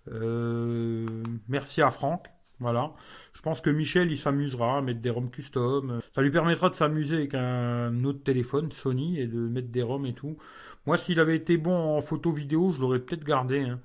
Euh, 0.08 1.06
merci 1.50 1.82
à 1.82 1.92
Franck. 1.92 2.28
Voilà. 2.60 2.94
Je 3.34 3.42
pense 3.42 3.62
que 3.62 3.70
Michel, 3.70 4.12
il 4.12 4.18
s'amusera 4.18 4.80
à 4.80 4.82
mettre 4.82 5.00
des 5.00 5.10
ROM 5.10 5.30
custom. 5.30 6.00
Ça 6.16 6.22
lui 6.22 6.32
permettra 6.32 6.70
de 6.70 6.76
s'amuser 6.76 7.16
avec 7.18 7.36
un 7.36 8.04
autre 8.04 8.24
téléphone, 8.24 8.72
Sony, 8.72 9.20
et 9.20 9.28
de 9.28 9.40
mettre 9.40 9.70
des 9.70 9.84
ROM 9.84 10.06
et 10.06 10.14
tout. 10.14 10.38
Moi, 10.86 10.98
s'il 10.98 11.20
avait 11.20 11.36
été 11.36 11.58
bon 11.58 11.98
en 11.98 12.02
photo 12.02 12.32
vidéo, 12.32 12.72
je 12.72 12.82
l'aurais 12.82 13.00
peut-être 13.00 13.24
gardé. 13.24 13.60
Hein. 13.60 13.80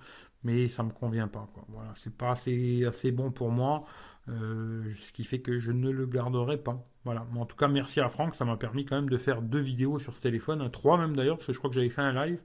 Mais 0.44 0.68
ça 0.68 0.82
me 0.82 0.90
convient 0.90 1.28
pas. 1.28 1.48
Voilà. 1.68 1.90
C'est 1.94 2.16
pas 2.16 2.30
assez, 2.30 3.12
bon 3.12 3.30
pour 3.30 3.50
moi. 3.50 3.84
Euh, 4.28 4.82
ce 5.04 5.12
qui 5.12 5.24
fait 5.24 5.40
que 5.40 5.58
je 5.58 5.72
ne 5.72 5.90
le 5.90 6.06
garderai 6.06 6.56
pas. 6.56 6.86
Voilà. 7.04 7.26
en 7.34 7.44
tout 7.46 7.56
cas, 7.56 7.66
merci 7.66 7.98
à 7.98 8.08
Franck, 8.08 8.36
ça 8.36 8.44
m'a 8.44 8.56
permis 8.56 8.84
quand 8.84 8.94
même 8.94 9.10
de 9.10 9.18
faire 9.18 9.42
deux 9.42 9.58
vidéos 9.58 9.98
sur 9.98 10.14
ce 10.14 10.20
téléphone, 10.20 10.70
trois 10.70 10.96
même 10.96 11.16
d'ailleurs, 11.16 11.36
parce 11.36 11.48
que 11.48 11.52
je 11.52 11.58
crois 11.58 11.68
que 11.68 11.74
j'avais 11.74 11.90
fait 11.90 12.02
un 12.02 12.12
live 12.12 12.38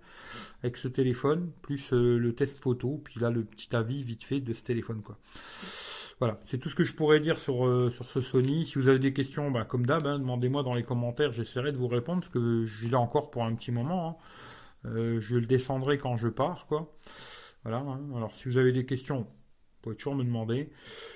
avec 0.64 0.78
ce 0.78 0.88
téléphone, 0.88 1.52
plus 1.62 1.94
euh, 1.94 2.18
le 2.18 2.34
test 2.34 2.58
photo, 2.58 3.00
puis 3.04 3.20
là 3.20 3.30
le 3.30 3.44
petit 3.44 3.76
avis 3.76 4.02
vite 4.02 4.24
fait 4.24 4.40
de 4.40 4.54
ce 4.54 4.64
téléphone, 4.64 5.04
quoi. 5.04 5.20
Voilà, 6.20 6.40
c'est 6.48 6.58
tout 6.58 6.70
ce 6.70 6.76
que 6.76 6.84
je 6.84 6.96
pourrais 6.96 7.20
dire 7.20 7.38
sur, 7.38 7.66
euh, 7.66 7.92
ce 7.92 8.22
Sony. 8.22 8.66
Si 8.66 8.80
vous 8.80 8.88
avez 8.88 9.00
des 9.00 9.14
questions, 9.14 9.52
bah, 9.52 9.66
comme 9.66 9.86
d'hab, 9.86 10.06
hein, 10.08 10.18
demandez-moi 10.18 10.64
dans 10.64 10.74
les 10.74 10.84
commentaires, 10.84 11.32
j'essaierai 11.32 11.72
de 11.72 11.78
vous 11.78 11.88
répondre, 11.88 12.22
parce 12.22 12.32
que 12.32 12.66
j'ai 12.66 12.90
là 12.90 13.00
encore 13.00 13.30
pour 13.30 13.44
un 13.44 13.54
petit 13.56 13.72
moment. 13.72 14.20
Hein. 14.84 15.20
je 15.20 15.36
le 15.36 15.46
descendrai 15.46 15.98
quand 15.98 16.18
je 16.18 16.28
pars. 16.28 16.68
Voilà. 17.64 17.80
Hein. 17.80 18.00
Alors, 18.16 18.36
si 18.36 18.50
vous 18.50 18.58
avez 18.58 18.72
des 18.72 18.86
questions, 18.86 19.28
pouvez 19.88 19.96
toujours 19.96 20.16
me 20.16 20.24
demander. 20.24 20.70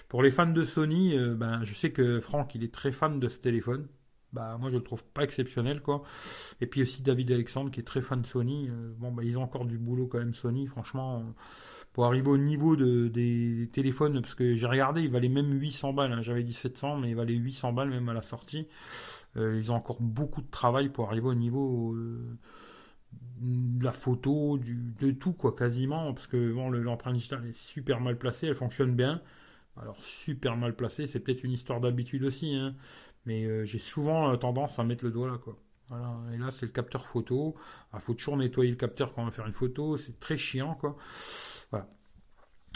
Pour 0.08 0.24
les 0.24 0.32
fans 0.32 0.48
de 0.48 0.64
Sony, 0.64 1.18
euh, 1.18 1.36
ben, 1.36 1.64
je 1.64 1.74
sais 1.76 1.92
que 1.92 2.20
Franck, 2.20 2.56
il 2.56 2.64
est 2.64 2.74
très 2.74 2.92
fan 2.92 3.20
de 3.20 3.28
ce 3.28 3.40
téléphone. 3.40 3.88
Bah, 4.34 4.58
moi, 4.60 4.70
je 4.70 4.78
le 4.78 4.84
trouve 4.84 5.04
pas 5.04 5.24
exceptionnel. 5.24 5.82
Et 6.62 6.68
puis 6.68 6.84
aussi 6.84 7.02
David 7.02 7.32
Alexandre, 7.32 7.70
qui 7.70 7.82
est 7.82 7.84
très 7.84 8.02
fan 8.02 8.22
de 8.22 8.26
Sony. 8.26 8.70
Euh, 8.70 8.94
bon, 8.98 9.12
bah, 9.12 9.24
ils 9.24 9.38
ont 9.38 9.44
encore 9.44 9.66
du 9.66 9.78
boulot 9.78 10.08
quand 10.08 10.20
même, 10.20 10.34
Sony, 10.34 10.68
franchement. 10.68 11.34
Pour 11.94 12.06
arriver 12.06 12.30
au 12.30 12.38
niveau 12.38 12.76
de, 12.76 13.08
des 13.08 13.70
téléphones, 13.74 14.22
parce 14.22 14.36
que 14.36 14.56
j'ai 14.56 14.68
regardé, 14.68 15.02
il 15.02 15.10
valait 15.10 15.30
même 15.30 15.52
800 15.52 15.94
balles. 15.94 16.14
Hein. 16.14 16.22
J'avais 16.22 16.44
dit 16.44 16.54
700, 16.54 16.98
mais 16.98 17.10
il 17.10 17.16
valait 17.16 17.34
800 17.34 17.74
balles 17.74 17.90
même 17.90 18.08
à 18.10 18.14
la 18.14 18.22
sortie. 18.22 18.68
Euh, 19.38 19.58
ils 19.58 19.72
ont 19.72 19.76
encore 19.76 20.02
beaucoup 20.02 20.42
de 20.42 20.50
travail 20.50 20.90
pour 20.90 21.08
arriver 21.08 21.28
au 21.28 21.36
niveau 21.36 21.96
de 23.42 23.84
la 23.84 23.92
photo, 23.92 24.58
de 24.58 25.12
tout, 25.12 25.34
quoi, 25.34 25.56
quasiment. 25.56 26.14
Parce 26.14 26.28
que 26.28 26.54
bon, 26.54 26.70
l'empreinte 26.70 27.16
digitale 27.16 27.46
est 27.48 27.56
super 27.56 28.00
mal 28.00 28.18
placée, 28.18 28.48
elle 28.48 28.56
fonctionne 28.56 28.96
bien. 28.96 29.22
Alors, 29.78 30.02
super 30.04 30.58
mal 30.58 30.76
placée, 30.76 31.08
c'est 31.08 31.20
peut-être 31.20 31.44
une 31.44 31.52
histoire 31.52 31.80
d'habitude 31.80 32.24
aussi, 32.24 32.56
hein. 32.56 32.76
mais 33.26 33.46
euh, 33.46 33.66
j'ai 33.66 33.80
souvent 33.80 34.32
euh, 34.32 34.36
tendance 34.38 34.80
à 34.80 34.84
mettre 34.84 35.06
le 35.06 35.12
doigt 35.12 35.28
là. 35.28 35.40
Et 36.34 36.38
là, 36.38 36.52
c'est 36.52 36.66
le 36.66 36.72
capteur 36.72 37.08
photo. 37.08 37.56
Il 37.58 37.62
ah, 37.94 38.00
faut 38.00 38.14
toujours 38.14 38.38
nettoyer 38.38 38.72
le 38.72 38.78
capteur 38.78 39.14
quand 39.14 39.22
on 39.22 39.26
va 39.26 39.32
faire 39.32 39.48
une 39.48 39.54
photo. 39.54 39.98
C'est 39.98 40.20
très 40.20 40.38
chiant, 40.38 40.76
quoi. 40.76 40.96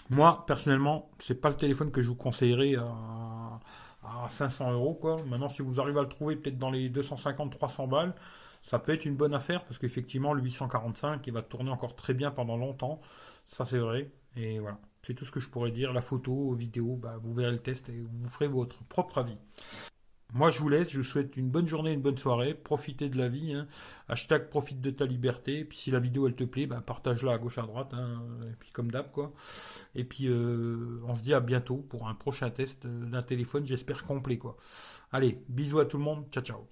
Moi, 0.09 0.45
personnellement, 0.45 1.09
c'est 1.19 1.41
pas 1.41 1.49
le 1.49 1.55
téléphone 1.55 1.91
que 1.91 2.01
je 2.01 2.09
vous 2.09 2.15
conseillerais 2.15 2.75
à, 2.75 3.59
à 4.03 4.27
500 4.29 4.73
euros, 4.73 4.93
quoi. 4.93 5.17
Maintenant, 5.25 5.49
si 5.49 5.63
vous 5.63 5.79
arrivez 5.79 5.99
à 5.99 6.03
le 6.03 6.09
trouver 6.09 6.35
peut-être 6.35 6.59
dans 6.59 6.69
les 6.69 6.89
250-300 6.89 7.89
balles, 7.89 8.13
ça 8.61 8.79
peut 8.79 8.93
être 8.93 9.05
une 9.05 9.15
bonne 9.15 9.33
affaire 9.33 9.63
parce 9.65 9.79
qu'effectivement, 9.79 10.33
le 10.33 10.43
845, 10.43 11.25
il 11.25 11.33
va 11.33 11.41
tourner 11.41 11.71
encore 11.71 11.95
très 11.95 12.13
bien 12.13 12.31
pendant 12.31 12.57
longtemps. 12.57 13.01
Ça, 13.47 13.65
c'est 13.65 13.79
vrai. 13.79 14.11
Et 14.35 14.59
voilà. 14.59 14.77
C'est 15.05 15.13
tout 15.13 15.25
ce 15.25 15.31
que 15.31 15.39
je 15.39 15.49
pourrais 15.49 15.71
dire. 15.71 15.93
La 15.93 16.01
photo, 16.01 16.53
vidéo, 16.53 16.97
bah, 16.97 17.17
vous 17.21 17.33
verrez 17.33 17.51
le 17.51 17.59
test 17.59 17.89
et 17.89 18.01
vous 18.01 18.27
ferez 18.27 18.47
votre 18.47 18.83
propre 18.85 19.19
avis. 19.19 19.37
Moi, 20.35 20.49
je 20.49 20.59
vous 20.59 20.67
laisse. 20.67 20.89
Je 20.91 20.97
vous 20.97 21.05
souhaite 21.05 21.37
une 21.37 21.49
bonne 21.49 21.67
journée, 21.67 21.93
une 21.93 22.01
bonne 22.01 22.17
soirée. 22.17 22.53
Profitez 22.53 23.07
de 23.07 23.17
la 23.17 23.29
vie. 23.29 23.53
Hein. 23.53 23.67
Hashtag 24.09 24.49
profite 24.49 24.81
de 24.81 24.91
ta 24.91 25.05
liberté. 25.05 25.59
Et 25.59 25.65
puis, 25.65 25.77
si 25.77 25.91
la 25.91 25.99
vidéo, 25.99 26.27
elle 26.27 26.35
te 26.35 26.43
plaît, 26.43 26.67
bah, 26.67 26.83
partage-la 26.85 27.31
à 27.33 27.37
gauche, 27.37 27.57
à 27.57 27.61
droite. 27.61 27.93
Hein. 27.93 28.21
Et 28.51 28.55
puis, 28.59 28.71
comme 28.71 28.91
d'hab, 28.91 29.11
quoi. 29.11 29.33
Et 29.95 30.03
puis, 30.03 30.27
euh, 30.27 30.99
on 31.07 31.15
se 31.15 31.23
dit 31.23 31.33
à 31.33 31.39
bientôt 31.39 31.77
pour 31.77 32.09
un 32.09 32.15
prochain 32.15 32.49
test 32.49 32.85
d'un 32.85 33.23
téléphone, 33.23 33.65
j'espère 33.65 34.03
complet, 34.03 34.37
quoi. 34.37 34.57
Allez, 35.13 35.41
bisous 35.47 35.79
à 35.79 35.85
tout 35.85 35.97
le 35.97 36.03
monde. 36.03 36.25
Ciao, 36.31 36.43
ciao. 36.43 36.67